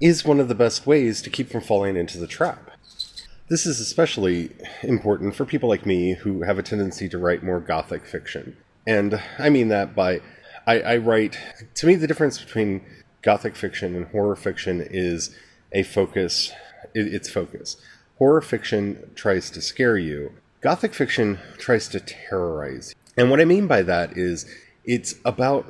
is 0.00 0.24
one 0.24 0.40
of 0.40 0.48
the 0.48 0.54
best 0.54 0.86
ways 0.86 1.20
to 1.22 1.30
keep 1.30 1.50
from 1.50 1.60
falling 1.60 1.96
into 1.96 2.18
the 2.18 2.26
trap. 2.26 2.70
This 3.48 3.66
is 3.66 3.80
especially 3.80 4.50
important 4.82 5.34
for 5.34 5.44
people 5.44 5.68
like 5.68 5.86
me 5.86 6.14
who 6.14 6.42
have 6.42 6.58
a 6.58 6.62
tendency 6.62 7.08
to 7.08 7.18
write 7.18 7.42
more 7.42 7.60
gothic 7.60 8.04
fiction. 8.04 8.56
And 8.86 9.20
I 9.38 9.50
mean 9.50 9.68
that 9.68 9.94
by 9.94 10.20
I, 10.66 10.80
I 10.80 10.96
write 10.98 11.38
to 11.74 11.86
me 11.86 11.94
the 11.94 12.06
difference 12.06 12.38
between 12.38 12.84
gothic 13.22 13.56
fiction 13.56 13.96
and 13.96 14.06
horror 14.08 14.36
fiction 14.36 14.86
is 14.88 15.34
a 15.72 15.82
focus 15.82 16.52
it, 16.94 17.12
it's 17.12 17.30
focus. 17.30 17.76
Horror 18.18 18.42
fiction 18.42 19.10
tries 19.14 19.50
to 19.50 19.62
scare 19.62 19.96
you. 19.96 20.32
Gothic 20.60 20.92
fiction 20.92 21.38
tries 21.56 21.88
to 21.88 22.00
terrorize 22.00 22.94
you. 22.94 23.22
And 23.22 23.30
what 23.30 23.40
I 23.40 23.44
mean 23.44 23.66
by 23.66 23.82
that 23.82 24.16
is 24.16 24.46
it's 24.84 25.14
about 25.24 25.66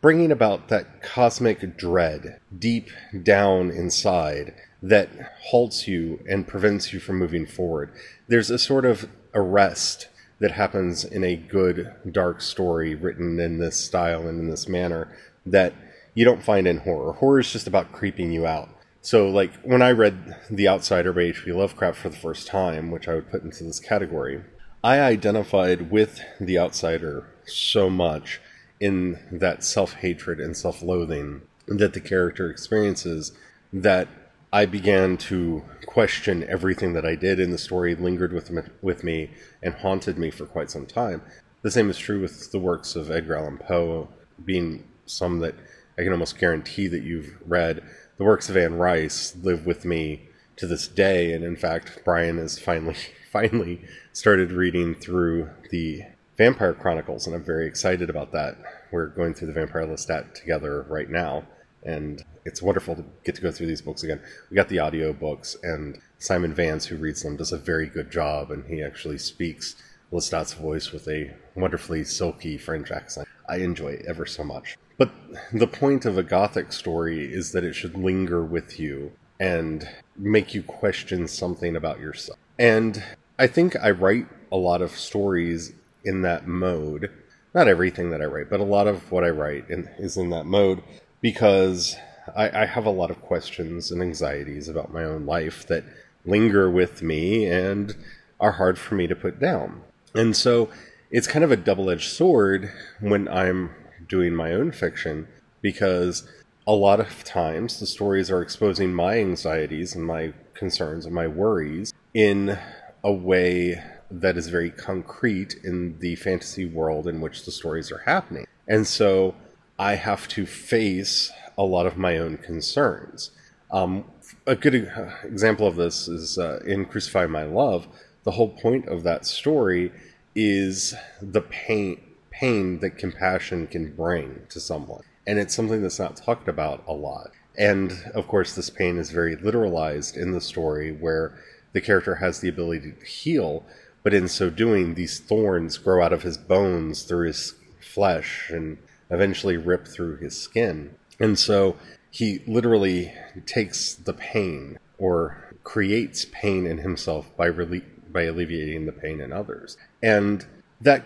bringing 0.00 0.30
about 0.30 0.68
that 0.68 1.02
cosmic 1.02 1.76
dread 1.76 2.40
deep 2.56 2.90
down 3.22 3.70
inside 3.70 4.54
that 4.82 5.08
halts 5.40 5.88
you 5.88 6.20
and 6.28 6.46
prevents 6.46 6.92
you 6.92 7.00
from 7.00 7.18
moving 7.18 7.46
forward. 7.46 7.90
There's 8.28 8.50
a 8.50 8.58
sort 8.58 8.84
of 8.84 9.08
arrest 9.34 10.08
that 10.38 10.52
happens 10.52 11.04
in 11.04 11.24
a 11.24 11.36
good 11.36 11.92
dark 12.10 12.40
story 12.40 12.94
written 12.94 13.40
in 13.40 13.58
this 13.58 13.76
style 13.76 14.28
and 14.28 14.38
in 14.38 14.48
this 14.48 14.68
manner 14.68 15.08
that 15.44 15.74
you 16.14 16.24
don't 16.24 16.44
find 16.44 16.68
in 16.68 16.78
horror. 16.78 17.14
Horror 17.14 17.40
is 17.40 17.52
just 17.52 17.66
about 17.66 17.92
creeping 17.92 18.30
you 18.30 18.46
out. 18.46 18.68
So, 19.00 19.28
like, 19.28 19.52
when 19.62 19.82
I 19.82 19.92
read 19.92 20.36
The 20.50 20.68
Outsider 20.68 21.12
by 21.12 21.22
H.P. 21.22 21.52
Lovecraft 21.52 21.98
for 21.98 22.08
the 22.08 22.16
first 22.16 22.46
time, 22.46 22.90
which 22.90 23.08
I 23.08 23.14
would 23.14 23.30
put 23.30 23.42
into 23.42 23.64
this 23.64 23.80
category, 23.80 24.42
I 24.82 25.00
identified 25.00 25.90
with 25.90 26.20
The 26.40 26.58
Outsider 26.58 27.26
so 27.46 27.88
much 27.88 28.40
in 28.80 29.18
that 29.30 29.64
self 29.64 29.94
hatred 29.94 30.40
and 30.40 30.56
self 30.56 30.82
loathing 30.82 31.42
that 31.66 31.92
the 31.92 32.00
character 32.00 32.50
experiences 32.50 33.32
that 33.72 34.08
I 34.52 34.64
began 34.64 35.18
to 35.18 35.62
question 35.86 36.44
everything 36.48 36.94
that 36.94 37.04
I 37.04 37.14
did 37.14 37.38
in 37.38 37.50
the 37.50 37.58
story, 37.58 37.94
lingered 37.94 38.32
with 38.32 38.50
me, 38.50 38.62
with 38.80 39.04
me, 39.04 39.30
and 39.62 39.74
haunted 39.74 40.18
me 40.18 40.30
for 40.30 40.46
quite 40.46 40.70
some 40.70 40.86
time. 40.86 41.22
The 41.62 41.70
same 41.70 41.90
is 41.90 41.98
true 41.98 42.20
with 42.20 42.50
the 42.50 42.58
works 42.58 42.96
of 42.96 43.10
Edgar 43.10 43.36
Allan 43.36 43.58
Poe, 43.58 44.08
being 44.42 44.84
some 45.04 45.40
that 45.40 45.54
I 45.98 46.02
can 46.02 46.12
almost 46.12 46.38
guarantee 46.38 46.86
that 46.88 47.02
you've 47.02 47.36
read. 47.44 47.82
The 48.16 48.24
works 48.24 48.48
of 48.48 48.56
Anne 48.56 48.76
Rice 48.76 49.36
live 49.42 49.66
with 49.66 49.84
me 49.84 50.28
to 50.56 50.66
this 50.66 50.88
day. 50.88 51.32
And 51.32 51.44
in 51.44 51.56
fact, 51.56 52.00
Brian 52.04 52.38
has 52.38 52.58
finally 52.58 52.96
finally 53.32 53.82
started 54.12 54.52
reading 54.52 54.94
through 54.94 55.50
the 55.70 56.02
Vampire 56.38 56.72
Chronicles, 56.72 57.26
and 57.26 57.34
I'm 57.34 57.42
very 57.42 57.66
excited 57.66 58.08
about 58.08 58.30
that. 58.30 58.56
We're 58.92 59.08
going 59.08 59.34
through 59.34 59.48
the 59.48 59.54
Vampire 59.54 59.84
Lestat 59.84 60.34
together 60.34 60.86
right 60.88 61.10
now, 61.10 61.42
and 61.82 62.22
it's 62.44 62.62
wonderful 62.62 62.94
to 62.94 63.04
get 63.24 63.34
to 63.34 63.42
go 63.42 63.50
through 63.50 63.66
these 63.66 63.82
books 63.82 64.04
again. 64.04 64.20
We 64.48 64.54
got 64.54 64.68
the 64.68 64.78
audio 64.78 65.12
books, 65.12 65.56
and 65.64 65.98
Simon 66.18 66.54
Vance, 66.54 66.86
who 66.86 66.96
reads 66.96 67.24
them, 67.24 67.36
does 67.36 67.50
a 67.50 67.58
very 67.58 67.86
good 67.86 68.12
job, 68.12 68.52
and 68.52 68.64
he 68.66 68.84
actually 68.84 69.18
speaks 69.18 69.74
Lestat's 70.12 70.54
voice 70.54 70.92
with 70.92 71.08
a 71.08 71.34
wonderfully 71.56 72.04
silky 72.04 72.56
French 72.56 72.92
accent. 72.92 73.26
I 73.48 73.56
enjoy 73.56 73.94
it 73.94 74.06
ever 74.06 74.24
so 74.24 74.44
much. 74.44 74.78
But 74.96 75.10
the 75.52 75.66
point 75.66 76.04
of 76.04 76.18
a 76.18 76.22
Gothic 76.22 76.72
story 76.72 77.32
is 77.32 77.50
that 77.50 77.64
it 77.64 77.74
should 77.74 77.96
linger 77.96 78.44
with 78.44 78.78
you 78.78 79.10
and 79.40 79.88
make 80.16 80.54
you 80.54 80.62
question 80.62 81.26
something 81.26 81.74
about 81.74 81.98
yourself. 81.98 82.38
And 82.60 83.02
I 83.40 83.48
think 83.48 83.74
I 83.76 83.90
write 83.90 84.28
a 84.52 84.56
lot 84.56 84.82
of 84.82 84.92
stories 84.92 85.72
in 86.08 86.22
that 86.22 86.46
mode. 86.46 87.10
Not 87.54 87.68
everything 87.68 88.10
that 88.10 88.22
I 88.22 88.24
write, 88.24 88.50
but 88.50 88.60
a 88.60 88.64
lot 88.64 88.86
of 88.86 89.10
what 89.12 89.24
I 89.24 89.30
write 89.30 89.68
in, 89.68 89.88
is 89.98 90.16
in 90.16 90.30
that 90.30 90.46
mode 90.46 90.82
because 91.20 91.96
I, 92.36 92.62
I 92.62 92.66
have 92.66 92.86
a 92.86 92.90
lot 92.90 93.10
of 93.10 93.20
questions 93.20 93.90
and 93.90 94.02
anxieties 94.02 94.68
about 94.68 94.92
my 94.92 95.04
own 95.04 95.26
life 95.26 95.66
that 95.68 95.84
linger 96.24 96.70
with 96.70 97.02
me 97.02 97.46
and 97.46 97.94
are 98.40 98.52
hard 98.52 98.78
for 98.78 98.94
me 98.94 99.06
to 99.06 99.16
put 99.16 99.38
down. 99.38 99.82
And 100.14 100.36
so 100.36 100.68
it's 101.10 101.26
kind 101.26 101.44
of 101.44 101.52
a 101.52 101.56
double 101.56 101.90
edged 101.90 102.10
sword 102.10 102.72
when 103.00 103.28
I'm 103.28 103.70
doing 104.08 104.34
my 104.34 104.52
own 104.52 104.72
fiction 104.72 105.28
because 105.60 106.26
a 106.66 106.72
lot 106.72 107.00
of 107.00 107.24
times 107.24 107.80
the 107.80 107.86
stories 107.86 108.30
are 108.30 108.42
exposing 108.42 108.92
my 108.92 109.18
anxieties 109.18 109.94
and 109.94 110.04
my 110.04 110.32
concerns 110.54 111.06
and 111.06 111.14
my 111.14 111.26
worries 111.26 111.92
in 112.14 112.58
a 113.02 113.12
way 113.12 113.82
that 114.10 114.36
is 114.36 114.48
very 114.48 114.70
concrete 114.70 115.56
in 115.64 115.98
the 115.98 116.16
fantasy 116.16 116.64
world 116.64 117.06
in 117.06 117.20
which 117.20 117.44
the 117.44 117.52
stories 117.52 117.92
are 117.92 117.98
happening. 117.98 118.46
And 118.66 118.86
so 118.86 119.34
I 119.78 119.94
have 119.94 120.28
to 120.28 120.46
face 120.46 121.30
a 121.56 121.62
lot 121.62 121.86
of 121.86 121.96
my 121.96 122.18
own 122.18 122.38
concerns. 122.38 123.30
Um, 123.70 124.04
a 124.46 124.56
good 124.56 124.90
example 125.24 125.66
of 125.66 125.76
this 125.76 126.08
is 126.08 126.38
uh, 126.38 126.60
in 126.66 126.86
Crucify 126.86 127.26
My 127.26 127.44
Love. 127.44 127.86
The 128.24 128.32
whole 128.32 128.48
point 128.48 128.88
of 128.88 129.02
that 129.02 129.26
story 129.26 129.92
is 130.34 130.94
the 131.20 131.40
pain 131.40 132.00
pain 132.30 132.78
that 132.78 132.96
compassion 132.96 133.66
can 133.66 133.92
bring 133.94 134.40
to 134.48 134.60
someone. 134.60 135.02
And 135.26 135.38
it's 135.38 135.54
something 135.54 135.82
that's 135.82 135.98
not 135.98 136.16
talked 136.16 136.48
about 136.48 136.84
a 136.86 136.92
lot. 136.92 137.32
And 137.58 137.92
of 138.14 138.28
course, 138.28 138.54
this 138.54 138.70
pain 138.70 138.98
is 138.98 139.10
very 139.10 139.36
literalized 139.36 140.16
in 140.16 140.30
the 140.30 140.40
story 140.40 140.92
where 140.92 141.34
the 141.72 141.80
character 141.80 142.14
has 142.14 142.38
the 142.38 142.48
ability 142.48 142.92
to 142.92 143.04
heal, 143.04 143.64
but 144.02 144.14
in 144.14 144.28
so 144.28 144.50
doing, 144.50 144.94
these 144.94 145.20
thorns 145.20 145.78
grow 145.78 146.02
out 146.02 146.12
of 146.12 146.22
his 146.22 146.38
bones 146.38 147.02
through 147.02 147.26
his 147.26 147.54
flesh 147.80 148.50
and 148.50 148.78
eventually 149.10 149.56
rip 149.56 149.86
through 149.86 150.16
his 150.16 150.38
skin. 150.38 150.94
And 151.18 151.38
so 151.38 151.76
he 152.10 152.42
literally 152.46 153.12
takes 153.46 153.94
the 153.94 154.12
pain 154.12 154.78
or 154.98 155.54
creates 155.64 156.26
pain 156.32 156.66
in 156.66 156.78
himself 156.78 157.34
by 157.36 157.50
by 157.50 158.22
alleviating 158.22 158.86
the 158.86 158.92
pain 158.92 159.20
in 159.20 159.32
others. 159.32 159.76
And 160.02 160.46
that 160.80 161.04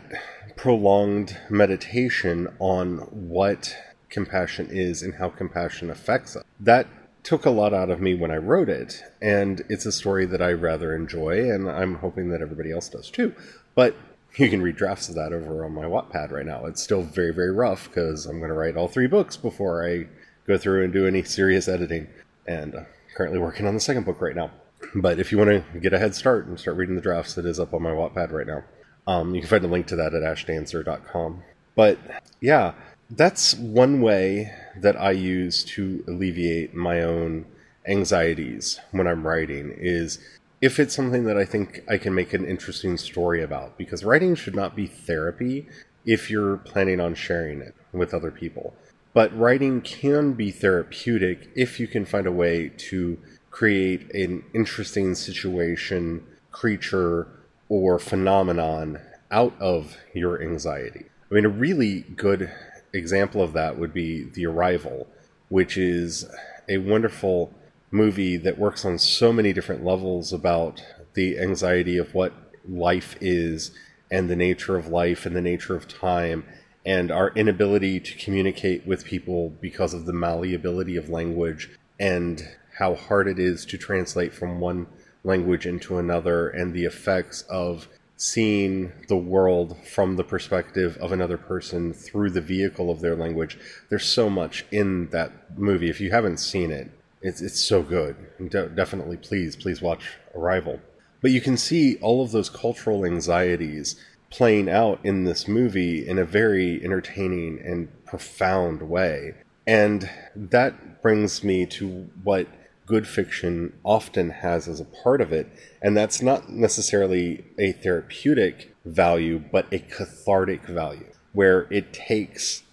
prolonged 0.57 1.37
meditation 1.51 2.49
on 2.59 2.99
what 3.11 3.75
compassion 4.11 4.69
is 4.71 5.03
and 5.03 5.15
how 5.15 5.31
compassion 5.31 5.91
affects 5.91 6.37
us. 6.37 6.45
That 6.61 6.87
took 7.23 7.47
a 7.47 7.51
lot 7.51 7.73
out 7.73 7.91
of 7.91 8.01
me 8.01 8.15
when 8.15 8.31
I 8.31 8.37
wrote 8.37 8.69
it, 8.69 9.03
and 9.21 9.63
it's 9.69 9.87
a 9.87 9.93
story 9.93 10.27
that 10.27 10.43
I 10.43 10.53
rather 10.53 10.95
enjoy, 10.95 11.51
and 11.51 11.71
I'm 11.71 11.97
hoping 11.97 12.31
that 12.31 12.43
everybody 12.43 12.73
else 12.73 12.89
does 12.89 13.11
too. 13.11 13.35
But 13.75 13.95
you 14.37 14.49
can 14.49 14.63
read 14.63 14.77
drafts 14.77 15.09
of 15.09 15.15
that 15.15 15.33
over 15.33 15.65
on 15.65 15.75
my 15.75 15.85
Wattpad 15.85 16.31
right 16.31 16.47
now. 16.47 16.65
It's 16.67 16.83
still 16.83 17.03
very, 17.03 17.33
very 17.33 17.53
rough 17.53 17.89
because 17.89 18.27
I'm 18.27 18.39
going 18.39 18.49
to 18.49 18.55
write 18.57 18.77
all 18.77 18.89
three 18.89 19.07
books 19.07 19.37
before 19.37 19.87
I 19.87 20.07
go 20.47 20.59
through 20.59 20.85
and 20.85 20.93
do 20.93 21.07
any 21.07 21.23
serious 21.23 21.69
editing, 21.69 22.09
and 22.47 22.75
I'm 22.75 22.87
currently 23.15 23.39
working 23.39 23.67
on 23.67 23.75
the 23.75 23.81
second 23.81 24.05
book 24.05 24.21
right 24.21 24.37
now. 24.37 24.51
But 24.95 25.19
if 25.21 25.31
you 25.31 25.39
want 25.39 25.51
to 25.51 25.81
get 25.81 25.93
a 25.93 25.99
head 25.99 26.15
start 26.15 26.47
and 26.47 26.59
start 26.59 26.77
reading 26.77 26.97
the 26.97 27.03
drafts, 27.03 27.39
it 27.39 27.47
is 27.47 27.61
up 27.61 27.73
on 27.73 27.83
my 27.83 27.91
Wattpad 27.91 28.33
right 28.33 28.47
now. 28.47 28.65
Um, 29.07 29.35
you 29.35 29.41
can 29.41 29.51
find 29.51 29.65
a 29.65 29.69
link 29.69 29.87
to 29.89 29.97
that 29.97 30.15
at 30.15 30.23
ashdancer.com. 30.23 31.43
But 31.75 31.99
yeah, 32.41 32.75
that's 33.15 33.55
one 33.55 34.01
way 34.01 34.51
that 34.81 34.99
I 34.99 35.11
use 35.11 35.65
to 35.65 36.03
alleviate 36.09 36.75
my 36.75 37.03
own 37.03 37.45
anxieties 37.87 38.81
when 38.91 39.07
I'm 39.07 39.27
writing 39.27 39.75
is 39.77 40.19
if 40.63 40.79
it's 40.81 40.95
something 40.95 41.25
that 41.25 41.37
I 41.37 41.45
think 41.45 41.83
I 41.89 41.99
can 41.99 42.15
make 42.15 42.33
an 42.33 42.47
interesting 42.47 42.97
story 42.97 43.43
about 43.43 43.77
because 43.77 44.03
writing 44.05 44.35
should 44.35 44.55
not 44.55 44.75
be 44.75 44.87
therapy 44.87 45.69
if 46.07 46.31
you're 46.31 46.57
planning 46.57 47.01
on 47.01 47.15
sharing 47.15 47.61
it 47.61 47.75
with 47.93 48.15
other 48.15 48.31
people. 48.31 48.75
But 49.13 49.37
writing 49.39 49.83
can 49.83 50.33
be 50.33 50.51
therapeutic 50.51 51.51
if 51.55 51.79
you 51.79 51.87
can 51.87 52.07
find 52.07 52.27
a 52.27 52.33
way 52.33 52.71
to 52.89 53.19
create 53.51 54.11
an 54.15 54.43
interesting 54.55 55.15
situation, 55.15 56.25
creature, 56.51 57.29
or 57.69 57.99
phenomenon 57.99 59.01
out 59.31 59.55
of 59.61 59.99
your 60.15 60.41
anxiety. 60.41 61.07
I 61.31 61.35
mean, 61.35 61.45
a 61.45 61.51
really 61.51 62.03
good 62.17 62.51
example 62.93 63.43
of 63.43 63.53
that 63.55 63.79
would 63.79 63.93
be 63.93 64.25
The 64.25 64.47
Arrival, 64.47 65.09
which 65.49 65.77
is 65.77 66.27
a 66.69 66.79
wonderful 66.79 67.53
movie 67.91 68.37
that 68.39 68.59
works 68.59 68.85
on 68.85 68.99
so 68.99 69.33
many 69.33 69.53
different 69.53 69.85
levels 69.85 70.33
about 70.33 70.83
the 71.15 71.39
anxiety 71.39 71.99
of 71.99 72.15
what 72.15 72.33
life 72.69 73.17
is 73.21 73.71
and 74.11 74.29
the 74.29 74.37
nature 74.37 74.77
of 74.77 74.89
life 74.89 75.27
and 75.27 75.37
the 75.37 75.43
nature 75.43 75.75
of 75.75 75.89
time 75.89 76.45
and 76.85 77.11
our 77.11 77.31
inability 77.31 78.01
to 78.01 78.17
communicate 78.17 78.87
with 78.87 79.05
people 79.05 79.51
because 79.61 79.95
of 79.95 80.07
the 80.07 80.13
malleability 80.13 80.97
of 80.97 81.09
language 81.09 81.71
and 82.01 82.43
how 82.79 82.95
hard 82.95 83.29
it 83.29 83.39
is 83.39 83.65
to 83.67 83.79
translate 83.79 84.33
from 84.33 84.59
one 84.59 84.87
language 85.25 85.67
into 85.67 85.99
another 85.99 86.49
and 86.49 86.75
the 86.75 86.85
effects 86.85 87.43
of 87.43 87.89
seeing 88.17 88.93
the 89.09 89.17
world 89.17 89.77
from 89.87 90.17
the 90.17 90.25
perspective 90.25 90.97
of 90.99 91.13
another 91.13 91.37
person 91.37 91.93
through 91.93 92.31
the 92.31 92.41
vehicle 92.41 92.91
of 92.91 93.01
their 93.01 93.17
language. 93.17 93.59
There's 93.89 94.05
so 94.07 94.31
much 94.31 94.65
in 94.71 95.09
that 95.09 95.59
movie. 95.59 95.91
If 95.91 96.01
you 96.01 96.11
haven't 96.11 96.39
seen 96.39 96.71
it, 96.71 96.91
it's 97.21 97.41
it's 97.41 97.61
so 97.61 97.83
good. 97.83 98.17
De- 98.51 98.69
definitely, 98.69 99.17
please, 99.17 99.57
please 99.57 99.81
watch 99.81 100.19
Arrival. 100.35 100.81
But 101.21 101.31
you 101.31 101.41
can 101.41 101.57
see 101.57 101.97
all 101.99 102.23
of 102.23 102.33
those 102.33 102.51
cultural 102.51 103.05
anxieties 103.05 103.97
playing 104.31 104.69
out 104.69 104.99
in 105.05 105.25
this 105.25 105.47
movie 105.47 106.07
in 106.07 106.19
a 106.19 106.25
very 106.25 106.83
entertaining 106.83 107.61
and 107.65 107.89
profound 108.07 108.83
way. 108.83 109.35
And 109.67 110.11
that 110.35 111.03
brings 111.03 111.45
me 111.45 111.67
to 111.67 112.11
what 112.25 112.49
good 112.93 113.09
fiction 113.09 113.73
often 113.85 114.29
has 114.29 114.69
as 114.69 114.79
a 114.79 114.85
part 114.85 115.23
of 115.23 115.33
it. 115.33 115.47
And 115.81 115.97
that's 115.97 116.21
not 116.21 116.51
necessarily 116.51 117.43
a 117.59 117.73
therapeutic 117.73 118.77
value, 118.85 119.43
but 119.51 119.67
a 119.73 119.79
cathartic 119.79 120.67
value, 120.67 121.11
where 121.33 121.67
it 121.71 121.95
takes 121.95 122.65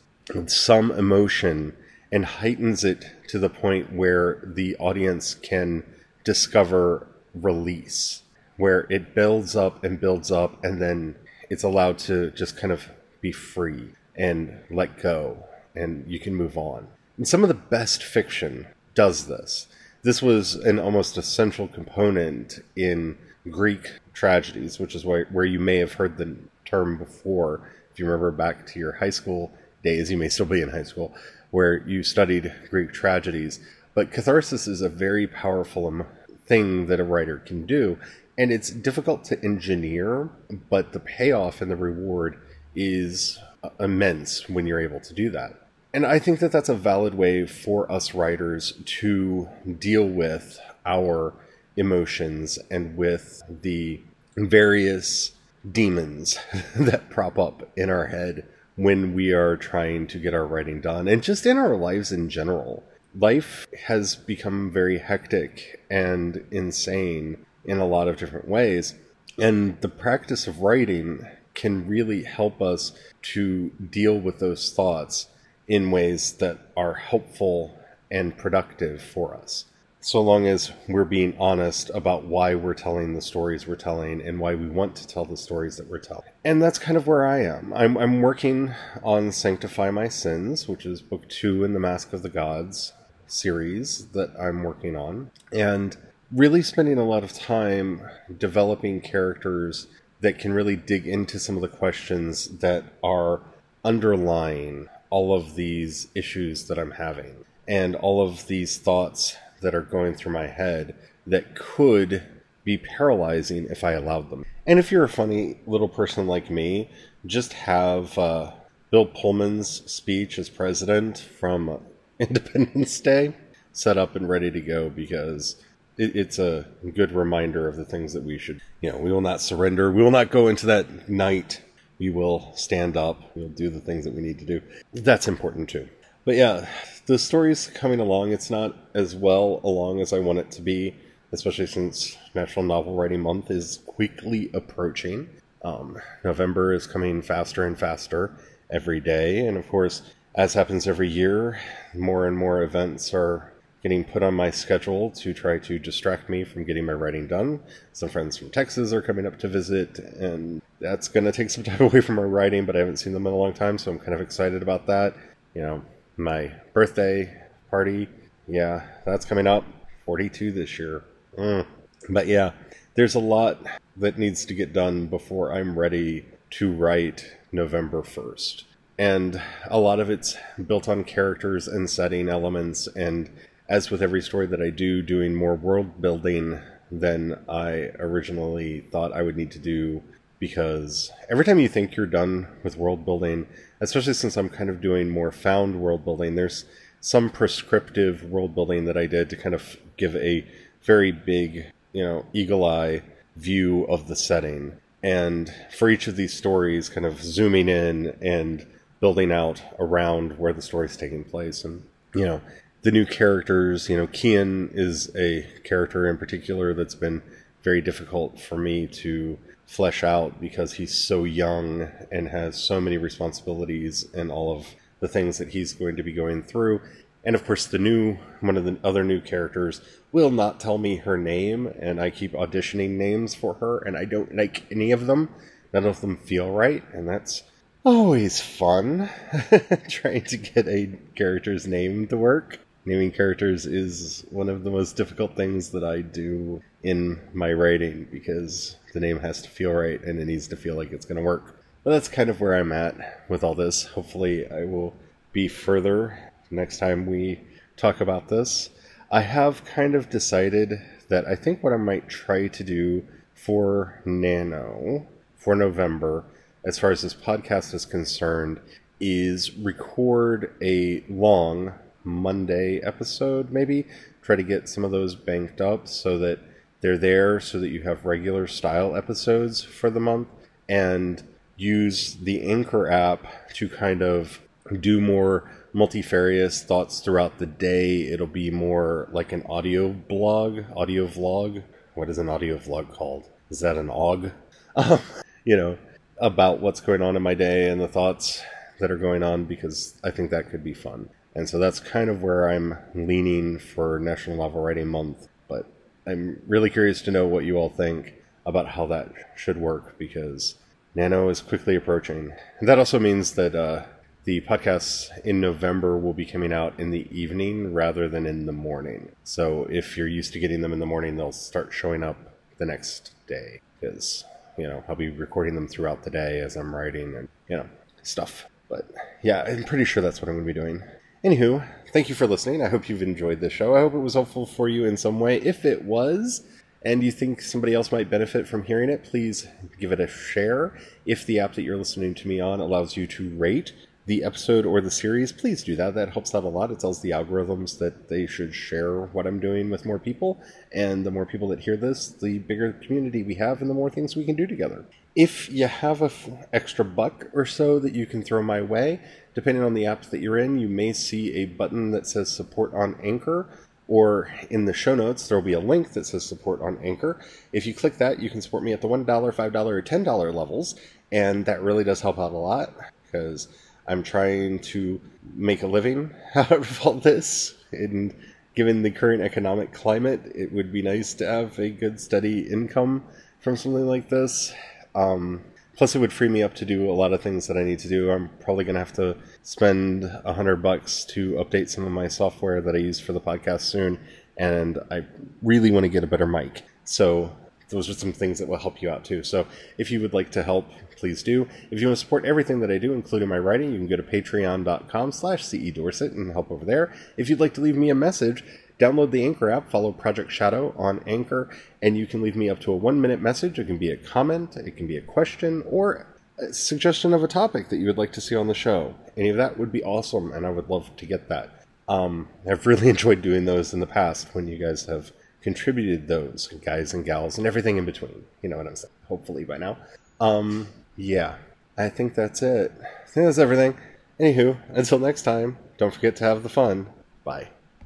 some 0.48 0.92
emotion 0.92 1.74
and 2.12 2.26
heightens 2.26 2.84
it 2.84 3.06
to 3.30 3.40
the 3.40 3.50
point 3.50 3.94
where 3.94 4.44
the 4.44 4.76
audience 4.76 5.36
can 5.36 5.86
discover 6.26 7.08
release, 7.34 8.24
where 8.58 8.88
it 8.90 9.16
builds 9.16 9.56
up 9.56 9.82
and 9.86 10.02
builds 10.02 10.34
up, 10.34 10.62
and 10.66 10.82
then 10.82 11.16
it's 11.50 11.64
allowed 11.64 11.98
to 11.98 12.30
just 12.32 12.58
kind 12.58 12.74
of 12.74 12.90
be 13.22 13.32
free 13.32 13.94
and 14.18 14.60
let 14.70 15.02
go, 15.02 15.46
and 15.76 16.04
you 16.12 16.20
can 16.20 16.36
move 16.36 16.58
on. 16.58 16.90
And 17.16 17.26
some 17.26 17.42
of 17.42 17.48
the 17.48 17.54
best 17.78 18.04
fiction 18.04 18.68
does 18.94 19.28
this 19.28 19.70
this 20.02 20.22
was 20.22 20.56
an 20.56 20.80
almost 20.80 21.18
essential 21.18 21.68
component 21.68 22.60
in 22.76 23.18
Greek 23.50 24.00
tragedies, 24.14 24.80
which 24.80 24.96
is 24.96 25.06
where 25.06 25.46
you 25.46 25.60
may 25.60 25.78
have 25.78 25.94
heard 25.94 26.18
the 26.18 26.36
term 26.66 26.98
before. 26.98 27.62
If 27.92 28.00
you 28.00 28.06
remember 28.06 28.32
back 28.32 28.66
to 28.68 28.80
your 28.80 28.94
high 28.94 29.10
school 29.10 29.52
days, 29.84 30.12
you 30.12 30.18
may 30.18 30.30
still 30.30 30.46
be 30.46 30.62
in 30.62 30.70
high 30.70 30.84
school, 30.84 31.14
where 31.52 31.88
you 31.88 32.04
studied 32.04 32.54
Greek 32.70 32.94
tragedies. 32.94 33.60
But 33.94 34.12
catharsis 34.12 34.68
is 34.68 34.82
a 34.82 34.90
very 34.90 35.28
powerful 35.28 35.88
um, 35.88 36.06
thing 36.46 36.88
that 36.88 37.00
a 37.00 37.04
writer 37.04 37.40
can 37.40 37.66
do, 37.66 37.98
and 38.38 38.52
it's 38.52 38.70
difficult 38.70 39.24
to 39.26 39.44
engineer, 39.44 40.30
but 40.70 40.94
the 40.94 41.00
payoff 41.00 41.62
and 41.62 41.70
the 41.70 41.76
reward 41.76 42.40
is 42.76 43.40
uh, 43.64 43.70
immense 43.80 44.48
when 44.48 44.66
you're 44.66 44.80
able 44.80 45.02
to 45.02 45.14
do 45.14 45.30
that. 45.32 45.69
And 45.94 46.06
I 46.06 46.20
think 46.20 46.40
that 46.40 46.52
that's 46.52 46.70
a 46.70 46.76
valid 46.76 47.16
way 47.16 47.48
for 47.48 47.92
us 47.92 48.14
writers 48.14 48.74
to 48.86 49.50
deal 49.80 50.06
with 50.06 50.60
our 50.86 51.34
emotions 51.76 52.60
and 52.70 52.96
with 52.96 53.42
the 53.50 54.00
various 54.38 55.32
demons 55.70 56.38
that 56.76 57.10
prop 57.10 57.40
up 57.40 57.70
in 57.76 57.90
our 57.90 58.08
head 58.08 58.46
when 58.76 59.14
we 59.14 59.34
are 59.34 59.58
trying 59.58 60.08
to 60.08 60.20
get 60.20 60.34
our 60.34 60.46
writing 60.46 60.80
done 60.80 61.08
and 61.08 61.24
just 61.24 61.46
in 61.46 61.58
our 61.58 61.76
lives 61.76 62.12
in 62.12 62.30
general. 62.30 62.84
life 63.18 63.68
has 63.88 64.16
become 64.16 64.70
very 64.72 65.00
hectic 65.00 65.84
and 65.90 66.46
insane 66.52 67.44
in 67.66 67.80
a 67.80 67.86
lot 67.86 68.08
of 68.08 68.18
different 68.18 68.48
ways. 68.48 68.94
And 69.40 69.82
the 69.82 69.90
practice 69.90 70.48
of 70.48 70.60
writing 70.60 71.26
can 71.56 71.88
really 71.88 72.24
help 72.24 72.62
us 72.62 72.94
to 73.34 73.70
deal 73.72 74.18
with 74.18 74.40
those 74.40 74.72
thoughts 74.72 75.28
in 75.70 75.92
ways 75.92 76.34
that 76.34 76.58
are 76.76 76.96
helpful 76.96 77.80
and 78.12 78.38
productive 78.38 79.02
for 79.02 79.36
us. 79.36 79.66
So 80.02 80.22
long 80.22 80.48
as 80.48 80.72
we're 80.88 81.06
being 81.06 81.36
honest 81.38 81.92
about 81.94 82.24
why 82.24 82.56
we're 82.56 82.74
telling 82.74 83.14
the 83.14 83.22
stories 83.22 83.68
we're 83.68 83.76
telling 83.76 84.22
and 84.22 84.40
why 84.40 84.56
we 84.56 84.68
want 84.68 84.96
to 84.96 85.08
tell 85.08 85.26
the 85.26 85.38
stories 85.38 85.76
that 85.78 85.90
we're 85.90 86.00
telling. 86.00 86.24
And 86.44 86.62
that's 86.62 86.80
kind 86.80 86.98
of 86.98 87.06
where 87.06 87.28
I 87.28 87.44
am. 87.44 87.74
I'm, 87.74 87.98
I'm 87.98 88.22
working 88.22 88.74
on 89.04 89.32
Sanctify 89.32 89.92
My 89.92 90.08
Sins, 90.08 90.68
which 90.68 90.86
is 90.86 91.02
book 91.02 91.28
two 91.28 91.64
in 91.66 91.74
the 91.74 91.82
Mask 91.82 92.14
of 92.14 92.24
the 92.24 92.30
Gods 92.30 92.94
series 93.28 94.08
that 94.08 94.34
I'm 94.42 94.64
working 94.64 94.96
on. 94.96 95.32
And 95.52 95.98
really 96.32 96.62
spending 96.62 96.98
a 96.98 97.04
lot 97.04 97.24
of 97.24 97.34
time 97.34 98.02
developing 98.38 99.02
characters 99.02 99.88
that 100.22 100.40
can 100.40 100.54
really 100.54 100.78
dig 100.78 101.08
into 101.08 101.40
some 101.40 101.56
of 101.56 101.62
the 101.62 101.68
questions 101.68 102.48
that 102.60 102.86
are 103.04 103.42
underlying 103.84 104.88
all 105.10 105.36
of 105.36 105.56
these 105.56 106.08
issues 106.16 106.68
that 106.68 106.78
I'm 106.78 106.92
having 106.92 107.46
and 107.68 107.96
all 107.96 108.22
of 108.28 108.48
these 108.48 108.78
thoughts 108.78 109.38
that 109.62 109.76
are 109.76 109.82
going 109.82 110.14
through 110.14 110.34
my 110.34 110.48
head 110.48 110.96
that 111.28 111.56
could 111.56 112.24
be 112.64 112.78
paralyzing 112.78 113.68
if 113.70 113.84
I 113.84 113.94
allowed 113.94 114.30
them. 114.30 114.46
And 114.66 114.80
if 114.80 114.92
you're 114.92 115.04
a 115.04 115.10
funny 115.10 115.60
little 115.66 115.90
person 115.90 116.28
like 116.28 116.50
me, 116.50 116.90
just 117.26 117.54
have 117.54 118.18
uh, 118.18 118.52
Bill 118.92 119.06
Pullman's 119.06 119.90
speech 119.92 120.40
as 120.40 120.50
president 120.50 121.18
from 121.18 121.80
Independence 122.20 123.00
Day 123.00 123.36
set 123.72 123.98
up 123.98 124.16
and 124.16 124.28
ready 124.28 124.52
to 124.52 124.62
go 124.62 124.90
because 124.90 125.56
it, 125.98 126.16
it's 126.16 126.40
a 126.40 126.66
good 126.94 127.12
reminder 127.12 127.68
of 127.68 127.76
the 127.76 127.86
things 127.86 128.14
that 128.14 128.24
we 128.24 128.38
should, 128.38 128.62
you 128.82 128.92
know, 128.92 128.98
we 128.98 129.12
will 129.12 129.22
not 129.22 129.42
surrender. 129.42 129.92
We 129.92 130.04
will 130.04 130.12
not 130.12 130.32
go 130.32 130.48
into 130.48 130.66
that 130.68 131.10
night 131.10 131.62
we 132.00 132.10
will 132.10 132.52
stand 132.56 132.98
up, 132.98 133.22
we'll 133.36 133.50
do 133.50 133.70
the 133.70 133.82
things 133.82 134.06
that 134.06 134.14
we 134.14 134.22
need 134.22 134.40
to 134.40 134.46
do. 134.46 134.62
That's 134.94 135.28
important 135.28 135.70
too. 135.70 135.88
But 136.26 136.36
yeah, 136.36 136.68
the 137.06 137.20
story's 137.20 137.68
coming 137.68 138.00
along. 138.00 138.32
It's 138.32 138.50
not 138.50 138.76
as 138.94 139.16
well 139.16 139.62
along 139.64 140.00
as 140.00 140.14
I 140.14 140.20
want 140.20 140.40
it 140.40 140.52
to 140.52 140.62
be, 140.62 140.96
especially 141.32 141.68
since 141.68 142.18
National 142.34 142.66
Novel 142.66 142.96
Writing 142.96 143.22
Month 143.22 143.52
is 143.52 143.80
quickly 143.86 144.50
approaching. 144.54 145.30
Um, 145.64 145.98
November 146.24 146.74
is 146.74 146.88
coming 146.88 147.22
faster 147.22 147.66
and 147.66 147.78
faster 147.78 148.36
every 148.70 149.00
day, 149.00 149.46
and 149.46 149.58
of 149.58 149.68
course, 149.68 150.04
as 150.36 150.54
happens 150.54 150.88
every 150.88 151.10
year, 151.10 151.60
more 151.94 152.26
and 152.28 152.38
more 152.38 152.62
events 152.64 153.14
are 153.14 153.52
getting 153.84 154.04
put 154.04 154.24
on 154.24 154.34
my 154.34 154.50
schedule 154.50 155.10
to 155.12 155.34
try 155.34 155.58
to 155.58 155.80
distract 155.80 156.30
me 156.30 156.44
from 156.44 156.64
getting 156.64 156.86
my 156.86 156.94
writing 156.94 157.28
done. 157.28 157.62
Some 157.94 158.10
friends 158.10 158.38
from 158.38 158.50
Texas 158.50 158.92
are 158.92 159.02
coming 159.02 159.26
up 159.26 159.40
to 159.40 159.48
visit, 159.48 160.00
and 160.00 160.62
that's 160.80 161.08
going 161.08 161.26
to 161.26 161.32
take 161.32 161.50
some 161.50 161.64
time 161.66 161.82
away 161.82 162.02
from 162.02 162.16
my 162.16 162.24
writing, 162.24 162.66
but 162.66 162.76
I 162.76 162.80
haven't 162.80 162.98
seen 162.98 163.14
them 163.14 163.26
in 163.26 163.34
a 163.34 163.38
long 163.38 163.54
time, 163.54 163.78
so 163.78 163.92
I'm 163.92 164.00
kind 164.00 164.14
of 164.14 164.22
excited 164.22 164.62
about 164.62 164.88
that. 164.88 165.16
You 165.54 165.62
know, 165.62 165.82
my 166.18 166.52
birthday 166.74 167.34
party, 167.70 168.08
yeah, 168.48 168.86
that's 169.06 169.26
coming 169.26 169.48
up. 169.48 169.64
42 170.06 170.52
this 170.52 170.80
year. 170.80 171.04
Mm. 171.38 171.68
But 172.10 172.26
yeah, 172.26 172.54
there's 172.96 173.14
a 173.14 173.20
lot 173.20 173.60
that 173.98 174.18
needs 174.18 174.44
to 174.46 174.54
get 174.54 174.74
done 174.74 175.06
before 175.06 175.54
I'm 175.54 175.78
ready 175.78 176.26
to 176.52 176.72
write 176.72 177.32
November 177.52 178.02
1st. 178.02 178.64
And 178.98 179.42
a 179.68 179.80
lot 179.80 180.00
of 180.00 180.10
it's 180.10 180.36
built 180.66 180.90
on 180.90 181.04
characters 181.04 181.68
and 181.68 181.90
setting 181.90 182.28
elements 182.28 182.88
and 182.88 183.30
as 183.70 183.92
with 183.92 184.02
every 184.02 184.22
story 184.22 184.48
that 184.48 184.62
I 184.62 184.72
do, 184.72 185.02
doing 185.02 185.36
more 185.36 185.56
world 185.56 186.02
building 186.02 186.60
than 186.92 187.40
I 187.48 187.92
originally 188.00 188.82
thought 188.92 189.14
I 189.14 189.22
would 189.22 189.38
need 189.38 189.52
to 189.52 189.60
do 189.60 190.02
because 190.40 191.12
every 191.30 191.46
time 191.46 191.60
you 191.60 191.68
think 191.68 191.96
you're 191.96 192.06
done 192.06 192.48
with 192.64 192.78
world 192.78 193.06
building, 193.06 193.48
especially 193.80 194.14
since 194.14 194.38
I'm 194.38 194.50
kind 194.50 194.70
of 194.70 194.82
doing 194.82 195.10
more 195.10 195.32
found 195.32 195.80
world 195.80 196.04
building, 196.04 196.36
there's 196.36 196.66
some 197.02 197.30
prescriptive 197.30 198.24
world 198.24 198.56
building 198.56 198.86
that 198.86 198.98
I 198.98 199.06
did 199.06 199.30
to 199.30 199.36
kind 199.36 199.54
of 199.54 199.78
give 199.98 200.16
a 200.16 200.46
very 200.82 201.12
big, 201.12 201.66
you 201.94 202.04
know, 202.04 202.26
eagle 202.34 202.66
eye 202.66 203.04
view 203.36 203.84
of 203.84 204.08
the 204.08 204.16
setting. 204.16 204.74
And 205.04 205.54
for 205.78 205.90
each 205.90 206.08
of 206.08 206.16
these 206.16 206.34
stories, 206.34 206.90
kind 206.90 207.06
of 207.06 207.22
zooming 207.22 207.70
in 207.70 208.18
and 208.22 208.66
building 209.00 209.32
out 209.32 209.62
around 209.78 210.38
where 210.38 210.54
the 210.54 210.62
story's 210.62 210.98
taking 210.98 211.24
place. 211.24 211.64
And, 211.64 211.84
you 212.16 212.26
know, 212.26 212.42
the 212.82 212.92
new 212.92 213.06
characters, 213.06 213.90
you 213.90 213.98
know, 213.98 214.08
Kian 214.08 214.70
is 214.74 215.14
a 215.16 215.46
character 215.64 216.08
in 216.08 216.18
particular 216.18 216.74
that's 216.74 216.96
been 216.96 217.22
very 217.62 217.82
difficult 217.82 218.40
for 218.40 218.58
me 218.58 218.88
to 218.88 219.38
flesh 219.66 220.04
out 220.04 220.40
because 220.40 220.74
he's 220.74 220.98
so 220.98 221.26
young 221.26 221.90
and 222.12 222.30
has 222.30 222.62
so 222.62 222.80
many 222.80 222.98
responsibilities 222.98 224.06
and 224.14 224.32
all 224.32 224.56
of 224.56 224.68
the 225.02 225.08
things 225.08 225.38
that 225.38 225.50
he's 225.50 225.74
going 225.74 225.98
to 225.98 226.04
be 226.04 226.14
going 226.14 226.42
through. 226.42 226.82
And 227.24 227.36
of 227.36 227.46
course, 227.46 227.66
the 227.66 227.78
new 227.78 228.18
one 228.40 228.56
of 228.56 228.64
the 228.64 228.78
other 228.82 229.04
new 229.04 229.20
characters 229.20 229.82
will 230.14 230.32
not 230.32 230.60
tell 230.60 230.78
me 230.78 230.96
her 230.98 231.18
name, 231.18 231.68
and 231.68 232.00
I 232.00 232.10
keep 232.10 232.32
auditioning 232.32 232.92
names 232.92 233.36
for 233.36 233.56
her, 233.56 233.80
and 233.80 233.98
I 233.98 234.06
don't 234.06 234.36
like 234.36 234.66
any 234.72 234.92
of 234.92 235.06
them. 235.06 235.30
None 235.74 235.86
of 235.86 236.00
them 236.00 236.16
feel 236.18 236.50
right, 236.50 236.84
and 236.94 237.08
that's 237.08 237.44
always 237.84 238.40
fun 238.40 239.10
trying 239.90 240.24
to 240.24 240.38
get 240.38 240.68
a 240.68 240.98
character's 241.16 241.68
name 241.68 242.08
to 242.08 242.18
work 242.18 242.60
naming 242.90 243.12
characters 243.12 243.68
is 243.68 244.26
one 244.32 244.50
of 244.50 244.64
the 244.64 244.72
most 244.72 244.96
difficult 244.96 245.36
things 245.36 245.70
that 245.70 245.84
I 245.84 246.02
do 246.02 246.60
in 246.82 247.20
my 247.34 247.54
writing 247.54 248.08
because 248.12 248.78
the 248.94 249.00
name 249.00 249.20
has 249.20 249.44
to 249.44 249.50
feel 249.50 249.72
right 249.74 250.04
and 250.04 250.20
it 250.20 250.26
needs 250.26 250.48
to 250.48 250.58
feel 250.58 250.76
like 250.76 250.92
it's 250.92 251.06
going 251.06 251.18
to 251.18 251.22
work. 251.22 251.62
But 251.84 251.92
that's 251.92 252.08
kind 252.08 252.32
of 252.32 252.42
where 252.42 252.56
I'm 252.56 252.72
at 252.72 253.26
with 253.30 253.44
all 253.44 253.54
this. 253.54 253.86
Hopefully, 253.86 254.52
I 254.52 254.66
will 254.66 254.96
be 255.32 255.48
further 255.48 256.32
next 256.50 256.80
time 256.80 257.06
we 257.06 257.40
talk 257.78 258.02
about 258.02 258.28
this. 258.28 258.72
I 259.12 259.22
have 259.22 259.64
kind 259.66 259.94
of 259.94 260.10
decided 260.10 260.82
that 261.10 261.28
I 261.28 261.36
think 261.36 261.64
what 261.64 261.74
I 261.74 261.78
might 261.78 262.10
try 262.10 262.48
to 262.48 262.64
do 262.64 263.06
for 263.36 264.02
Nano 264.04 265.06
for 265.38 265.56
November, 265.56 266.24
as 266.66 266.80
far 266.80 266.90
as 266.90 267.04
this 267.04 267.14
podcast 267.14 267.76
is 267.76 267.86
concerned, 267.86 268.60
is 269.00 269.56
record 269.56 270.56
a 270.62 271.04
long 271.08 271.74
Monday 272.04 272.80
episode, 272.84 273.52
maybe. 273.52 273.86
Try 274.22 274.36
to 274.36 274.44
get 274.44 274.70
some 274.70 274.84
of 274.84 274.92
those 274.92 275.16
banked 275.16 275.62
up 275.62 275.88
so 275.88 276.18
that 276.20 276.40
they're 276.82 276.98
there 276.98 277.40
so 277.40 277.60
that 277.60 277.70
you 277.70 277.82
have 277.84 278.06
regular 278.06 278.48
style 278.48 278.96
episodes 278.96 279.62
for 279.64 279.90
the 279.90 280.00
month 280.00 280.30
and 280.68 281.24
use 281.58 282.16
the 282.16 282.50
Anchor 282.50 282.90
app 282.90 283.54
to 283.54 283.68
kind 283.68 284.02
of 284.02 284.42
do 284.80 285.02
more 285.02 285.52
multifarious 285.74 286.64
thoughts 286.64 287.00
throughout 287.00 287.38
the 287.38 287.46
day. 287.46 288.04
It'll 288.04 288.28
be 288.28 288.50
more 288.50 289.10
like 289.12 289.32
an 289.32 289.44
audio 289.50 289.90
blog, 289.90 290.62
audio 290.76 291.08
vlog. 291.08 291.64
What 291.96 292.10
is 292.10 292.18
an 292.18 292.30
audio 292.30 292.58
vlog 292.58 292.94
called? 292.94 293.30
Is 293.50 293.60
that 293.60 293.78
an 293.78 293.90
og? 293.90 294.32
Um, 294.76 295.00
you 295.44 295.58
know, 295.58 295.78
about 296.20 296.60
what's 296.60 296.82
going 296.82 297.02
on 297.02 297.16
in 297.16 297.22
my 297.22 297.34
day 297.34 297.70
and 297.70 297.82
the 297.82 297.88
thoughts 297.88 298.42
that 298.80 298.92
are 298.92 298.98
going 298.98 299.24
on 299.24 299.46
because 299.46 300.00
I 300.04 300.12
think 300.12 300.32
that 300.32 300.50
could 300.50 300.64
be 300.64 300.74
fun. 300.74 301.10
And 301.40 301.48
so 301.48 301.58
that's 301.58 301.80
kind 301.80 302.10
of 302.10 302.22
where 302.22 302.50
I'm 302.50 302.78
leaning 302.94 303.60
for 303.60 303.98
National 303.98 304.36
Novel 304.36 304.62
Writing 304.62 304.90
Month. 304.90 305.30
But 305.48 305.72
I'm 306.06 306.42
really 306.46 306.70
curious 306.70 307.02
to 307.04 307.12
know 307.12 307.28
what 307.28 307.46
you 307.46 307.56
all 307.56 307.70
think 307.70 308.16
about 308.46 308.68
how 308.68 308.86
that 308.88 309.14
should 309.38 309.56
work 309.56 309.98
because 309.98 310.56
Nano 310.96 311.30
is 311.30 311.40
quickly 311.40 311.76
approaching. 311.76 312.34
And 312.60 312.68
that 312.68 312.78
also 312.78 313.00
means 313.00 313.36
that 313.36 313.56
uh, 313.56 313.86
the 314.26 314.42
podcasts 314.42 315.18
in 315.24 315.40
November 315.40 315.98
will 315.98 316.12
be 316.12 316.26
coming 316.26 316.52
out 316.52 316.78
in 316.78 316.92
the 316.92 317.08
evening 317.10 317.74
rather 317.74 318.10
than 318.10 318.26
in 318.26 318.46
the 318.46 318.52
morning. 318.52 319.10
So 319.24 319.64
if 319.70 319.96
you're 319.96 320.10
used 320.10 320.34
to 320.34 320.42
getting 320.42 320.60
them 320.60 320.74
in 320.74 320.80
the 320.80 320.86
morning, 320.86 321.16
they'll 321.16 321.32
start 321.32 321.72
showing 321.72 322.04
up 322.04 322.18
the 322.58 322.66
next 322.66 323.14
day 323.28 323.62
because, 323.80 324.26
you 324.58 324.68
know, 324.68 324.84
I'll 324.90 324.96
be 324.98 325.10
recording 325.10 325.56
them 325.56 325.70
throughout 325.70 326.04
the 326.04 326.10
day 326.10 326.42
as 326.42 326.58
I'm 326.58 326.76
writing 326.76 327.16
and, 327.16 327.30
you 327.48 327.56
know, 327.56 327.70
stuff. 328.04 328.46
But 328.68 328.92
yeah, 329.24 329.44
I'm 329.44 329.64
pretty 329.64 329.86
sure 329.86 330.04
that's 330.04 330.22
what 330.22 330.28
I'm 330.28 330.36
going 330.36 330.46
to 330.46 330.54
be 330.54 330.60
doing. 330.60 330.84
Anywho, 331.22 331.68
thank 331.92 332.08
you 332.08 332.16
for 332.16 332.26
listening. 332.26 332.62
I 332.62 332.70
hope 332.70 332.88
you've 332.88 333.02
enjoyed 333.02 333.42
this 333.42 333.52
show. 333.52 333.76
I 333.76 333.82
hope 333.82 333.94
it 333.94 334.00
was 334.00 334.14
helpful 334.14 334.46
for 334.46 334.70
you 334.70 334.86
in 334.86 334.96
some 334.96 335.20
way. 335.20 335.36
If 335.42 335.66
it 335.66 335.84
was, 335.84 336.46
and 336.82 337.04
you 337.04 337.12
think 337.12 337.42
somebody 337.42 337.74
else 337.74 337.92
might 337.92 338.10
benefit 338.10 338.48
from 338.48 338.64
hearing 338.64 338.90
it, 338.90 339.04
please 339.04 339.46
give 339.82 339.92
it 339.92 340.00
a 340.00 340.08
share. 340.08 340.78
If 341.06 341.26
the 341.26 341.38
app 341.40 341.56
that 341.56 341.64
you're 341.64 341.76
listening 341.76 342.14
to 342.16 342.28
me 342.30 342.40
on 342.40 342.62
allows 342.62 342.96
you 342.96 343.06
to 343.08 343.30
rate, 343.32 343.74
the 344.10 344.24
episode 344.24 344.66
or 344.66 344.82
the 344.82 344.90
series, 344.90 345.32
please 345.32 345.62
do 345.62 345.76
that. 345.76 345.94
That 345.94 346.14
helps 346.14 346.34
out 346.34 346.44
a 346.44 346.48
lot. 346.48 346.72
It 346.72 346.80
tells 346.80 347.00
the 347.00 347.12
algorithms 347.12 347.78
that 347.78 348.10
they 348.10 348.26
should 348.26 348.56
share 348.56 349.02
what 349.02 349.28
I'm 349.28 349.40
doing 349.40 349.70
with 349.70 349.86
more 349.86 350.00
people. 350.00 350.42
And 350.74 351.06
the 351.06 351.12
more 351.12 351.28
people 351.28 351.48
that 351.50 351.60
hear 351.60 351.78
this, 351.78 352.08
the 352.08 352.40
bigger 352.40 352.74
community 352.74 353.22
we 353.22 353.36
have 353.36 353.62
and 353.62 353.70
the 353.70 353.76
more 353.76 353.92
things 353.92 354.16
we 354.16 354.26
can 354.26 354.36
do 354.36 354.48
together. 354.48 354.84
If 355.16 355.52
you 355.52 355.68
have 355.68 356.02
a 356.02 356.06
f- 356.06 356.28
extra 356.52 356.84
buck 356.84 357.28
or 357.34 357.46
so 357.46 357.78
that 357.78 357.94
you 357.94 358.08
can 358.08 358.24
throw 358.24 358.42
my 358.42 358.64
way, 358.64 359.00
depending 359.36 359.64
on 359.64 359.76
the 359.76 359.84
apps 359.84 360.10
that 360.10 360.22
you're 360.22 360.40
in, 360.40 360.58
you 360.58 360.68
may 360.68 360.92
see 360.92 361.36
a 361.36 361.46
button 361.46 361.92
that 361.92 362.08
says 362.08 362.36
support 362.36 362.74
on 362.74 363.00
Anchor 363.04 363.48
or 363.88 364.34
in 364.50 364.66
the 364.66 364.74
show 364.74 364.96
notes, 364.96 365.28
there 365.28 365.38
will 365.38 365.46
be 365.46 365.54
a 365.54 365.60
link 365.60 365.94
that 365.94 366.08
says 366.08 366.26
support 366.26 366.64
on 366.64 366.80
Anchor. 366.84 367.20
If 367.54 367.68
you 367.68 367.76
click 367.76 368.00
that, 368.00 368.20
you 368.20 368.32
can 368.32 368.42
support 368.42 368.64
me 368.64 368.74
at 368.74 368.82
the 368.82 368.88
$1, 368.88 369.06
$5, 369.06 369.36
or 369.36 369.82
$10 369.84 370.34
levels, 370.34 370.74
and 371.12 371.46
that 371.46 371.62
really 371.62 371.84
does 371.84 372.02
help 372.02 372.18
out 372.18 372.32
a 372.32 372.38
lot 372.38 372.74
because 373.06 373.48
I'm 373.90 374.04
trying 374.04 374.60
to 374.60 375.02
make 375.34 375.64
a 375.64 375.68
living 375.68 376.14
out 376.36 376.52
of 376.52 376.86
all 376.86 376.94
this. 376.94 377.56
And 377.72 378.16
given 378.56 378.84
the 378.84 378.92
current 378.92 379.22
economic 379.22 379.74
climate, 379.74 380.32
it 380.36 380.54
would 380.54 380.72
be 380.72 380.82
nice 380.82 381.16
to 381.16 381.26
have 381.26 381.58
a 381.60 381.70
good, 381.70 382.00
steady 382.00 382.42
income 382.42 383.04
from 383.40 383.58
something 383.58 383.88
like 383.88 384.10
this. 384.10 384.54
Um, 384.94 385.42
plus, 385.76 385.96
it 385.96 386.00
would 386.00 386.14
free 386.14 386.30
me 386.30 386.44
up 386.44 386.54
to 386.56 386.66
do 386.66 386.90
a 386.90 386.94
lot 386.94 387.14
of 387.14 387.22
things 387.22 387.48
that 387.48 387.58
I 387.58 387.64
need 387.64 387.80
to 387.80 387.90
do. 387.90 388.12
I'm 388.12 388.30
probably 388.40 388.64
going 388.64 388.76
to 388.76 388.80
have 388.80 388.94
to 388.94 389.18
spend 389.42 390.04
a 390.04 390.34
hundred 390.34 390.62
bucks 390.62 391.04
to 391.06 391.34
update 391.34 391.70
some 391.70 391.84
of 391.84 391.92
my 391.92 392.08
software 392.08 392.62
that 392.62 392.76
I 392.76 392.80
use 392.80 393.00
for 393.00 393.14
the 393.14 393.22
podcast 393.22 393.62
soon, 393.62 394.00
and 394.38 394.78
I 394.92 395.06
really 395.42 395.72
want 395.72 395.86
to 395.86 395.90
get 395.90 396.04
a 396.04 396.08
better 396.08 396.28
mic. 396.28 396.64
So 396.84 397.36
those 397.70 397.90
are 397.90 397.94
some 397.94 398.12
things 398.12 398.40
that 398.40 398.48
will 398.48 398.58
help 398.58 398.82
you 398.82 398.90
out 398.90 399.06
too. 399.06 399.24
So 399.24 399.48
if 399.78 399.92
you 399.92 400.02
would 400.02 400.14
like 400.14 400.32
to 400.32 400.44
help, 400.44 400.68
please 400.96 401.24
do. 401.24 401.48
If 401.72 401.80
you 401.80 401.88
want 401.88 401.98
to 401.98 402.04
support 402.04 402.26
everything 402.26 402.60
that 402.60 402.72
I 402.72 402.78
do, 402.78 402.94
including 402.94 403.30
my 403.30 403.40
writing, 403.40 403.72
you 403.72 403.78
can 403.78 403.88
go 403.88 403.96
to 403.96 404.04
patreon.com 404.04 405.12
slash 405.12 405.46
cedorset 405.46 406.12
and 406.12 406.32
help 406.32 406.52
over 406.52 406.66
there. 406.66 406.94
If 407.16 407.30
you'd 407.30 407.40
like 407.40 407.54
to 407.56 407.62
leave 407.62 407.78
me 407.78 407.90
a 407.90 407.96
message, 407.96 408.44
download 408.80 409.12
the 409.12 409.24
Anchor 409.24 409.50
app, 409.50 409.70
follow 409.70 409.92
Project 409.92 410.32
Shadow 410.32 410.74
on 410.78 411.02
Anchor, 411.06 411.50
and 411.82 411.98
you 411.98 412.08
can 412.08 412.22
leave 412.22 412.36
me 412.36 412.50
up 412.50 412.60
to 412.62 412.72
a 412.72 412.76
one 412.76 413.00
minute 413.00 413.22
message. 413.22 413.60
It 413.60 413.68
can 413.68 413.78
be 413.78 413.92
a 413.92 413.98
comment, 413.98 414.58
it 414.58 414.76
can 414.76 414.88
be 414.88 414.98
a 414.98 415.02
question, 415.02 415.64
or 415.68 416.08
a 416.40 416.54
suggestion 416.54 417.14
of 417.14 417.24
a 417.24 417.28
topic 417.28 417.70
that 417.70 417.78
you 417.78 417.86
would 417.86 417.98
like 417.98 418.14
to 418.14 418.22
see 418.22 418.36
on 418.36 418.48
the 418.48 418.54
show. 418.54 418.96
Any 419.16 419.30
of 419.30 419.38
that 419.38 419.58
would 419.60 419.72
be 419.72 419.84
awesome, 419.84 420.32
and 420.32 420.46
I 420.46 420.50
would 420.50 420.70
love 420.70 420.96
to 420.98 421.06
get 421.06 421.30
that. 421.30 421.66
Um, 421.88 422.30
I've 422.50 422.66
really 422.66 422.90
enjoyed 422.96 423.22
doing 423.22 423.46
those 423.46 423.74
in 423.74 423.80
the 423.80 423.88
past 423.88 424.34
when 424.34 424.48
you 424.48 424.58
guys 424.58 424.86
have 424.86 425.12
contributed 425.42 426.08
those 426.08 426.48
guys 426.66 426.94
and 426.94 427.06
gals 427.06 427.38
and 427.38 427.48
everything 427.48 427.78
in 427.78 427.86
between. 427.86 428.26
You 428.42 428.50
know 428.50 428.58
what 428.58 428.68
I'm 428.68 428.76
saying? 428.76 428.94
Hopefully 429.08 429.44
by 429.44 429.58
now. 429.58 429.78
Um, 430.20 430.68
yeah, 430.98 431.36
I 431.78 431.90
think 431.90 432.16
that's 432.16 432.42
it. 432.42 432.72
I 432.82 433.08
think 433.10 433.26
that's 433.26 433.38
everything. 433.38 433.78
Anywho, 434.20 434.58
until 434.70 435.00
next 435.00 435.22
time, 435.22 435.58
don't 435.78 435.94
forget 435.94 436.16
to 436.18 436.26
have 436.26 436.44
the 436.44 436.50
fun. 436.50 436.88
Bye. 437.24 437.50